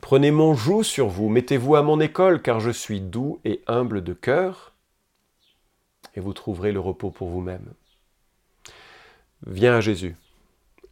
Prenez 0.00 0.32
mon 0.32 0.54
joug 0.54 0.82
sur 0.82 1.06
vous, 1.06 1.28
mettez-vous 1.28 1.76
à 1.76 1.82
mon 1.82 2.00
école, 2.00 2.42
car 2.42 2.58
je 2.58 2.70
suis 2.70 3.00
doux 3.00 3.38
et 3.44 3.62
humble 3.68 4.02
de 4.02 4.12
cœur, 4.12 4.74
et 6.16 6.20
vous 6.20 6.32
trouverez 6.32 6.72
le 6.72 6.80
repos 6.80 7.10
pour 7.10 7.28
vous-même. 7.28 7.72
Viens 9.46 9.76
à 9.76 9.80
Jésus, 9.80 10.16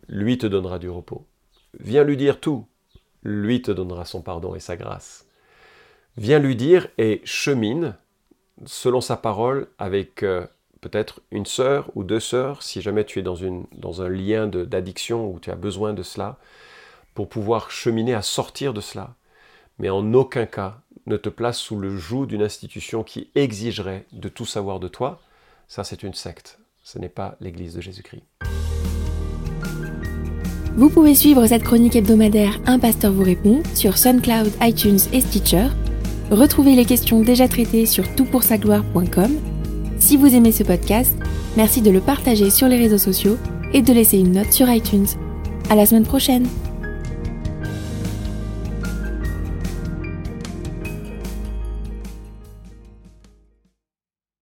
lui 0.06 0.38
te 0.38 0.46
donnera 0.46 0.78
du 0.78 0.88
repos. 0.88 1.26
Viens 1.80 2.04
lui 2.04 2.16
dire 2.16 2.38
tout, 2.38 2.64
lui 3.24 3.60
te 3.60 3.72
donnera 3.72 4.04
son 4.04 4.22
pardon 4.22 4.54
et 4.54 4.60
sa 4.60 4.76
grâce. 4.76 5.26
Viens 6.16 6.38
lui 6.38 6.54
dire 6.54 6.86
et 6.96 7.20
chemine 7.24 7.96
selon 8.66 9.00
sa 9.00 9.16
parole 9.16 9.68
avec 9.78 10.22
euh, 10.22 10.46
peut-être 10.80 11.20
une 11.30 11.46
sœur 11.46 11.90
ou 11.94 12.04
deux 12.04 12.20
sœurs, 12.20 12.62
si 12.62 12.80
jamais 12.80 13.04
tu 13.04 13.18
es 13.18 13.22
dans, 13.22 13.34
une, 13.34 13.66
dans 13.72 14.02
un 14.02 14.08
lien 14.08 14.46
d'addiction 14.46 15.30
où 15.30 15.38
tu 15.40 15.50
as 15.50 15.56
besoin 15.56 15.92
de 15.92 16.02
cela, 16.02 16.38
pour 17.14 17.28
pouvoir 17.28 17.70
cheminer 17.70 18.14
à 18.14 18.22
sortir 18.22 18.72
de 18.72 18.80
cela. 18.80 19.14
Mais 19.78 19.90
en 19.90 20.14
aucun 20.14 20.46
cas 20.46 20.80
ne 21.06 21.16
te 21.16 21.28
place 21.28 21.58
sous 21.58 21.78
le 21.78 21.96
joug 21.96 22.26
d'une 22.26 22.42
institution 22.42 23.02
qui 23.02 23.30
exigerait 23.34 24.06
de 24.12 24.28
tout 24.28 24.46
savoir 24.46 24.78
de 24.78 24.88
toi. 24.88 25.20
Ça, 25.66 25.84
c'est 25.84 26.02
une 26.02 26.14
secte. 26.14 26.58
Ce 26.82 26.98
n'est 26.98 27.08
pas 27.08 27.36
l'Église 27.40 27.74
de 27.74 27.80
Jésus-Christ. 27.80 28.22
Vous 30.76 30.90
pouvez 30.90 31.14
suivre 31.14 31.44
cette 31.46 31.64
chronique 31.64 31.96
hebdomadaire 31.96 32.60
Un 32.66 32.78
pasteur 32.78 33.12
vous 33.12 33.24
répond 33.24 33.62
sur 33.74 33.98
SoundCloud, 33.98 34.52
iTunes 34.62 35.00
et 35.12 35.20
Stitcher. 35.20 35.66
Retrouvez 36.30 36.74
les 36.74 36.84
questions 36.84 37.20
déjà 37.20 37.48
traitées 37.48 37.86
sur 37.86 38.04
toutpoursagloire.com. 38.14 39.32
Si 39.98 40.16
vous 40.16 40.34
aimez 40.34 40.52
ce 40.52 40.62
podcast, 40.62 41.16
merci 41.56 41.80
de 41.80 41.90
le 41.90 42.00
partager 42.00 42.50
sur 42.50 42.68
les 42.68 42.76
réseaux 42.76 42.98
sociaux 42.98 43.38
et 43.72 43.82
de 43.82 43.92
laisser 43.92 44.18
une 44.18 44.32
note 44.32 44.52
sur 44.52 44.68
iTunes. 44.70 45.06
À 45.70 45.74
la 45.74 45.86
semaine 45.86 46.06
prochaine! 46.06 46.46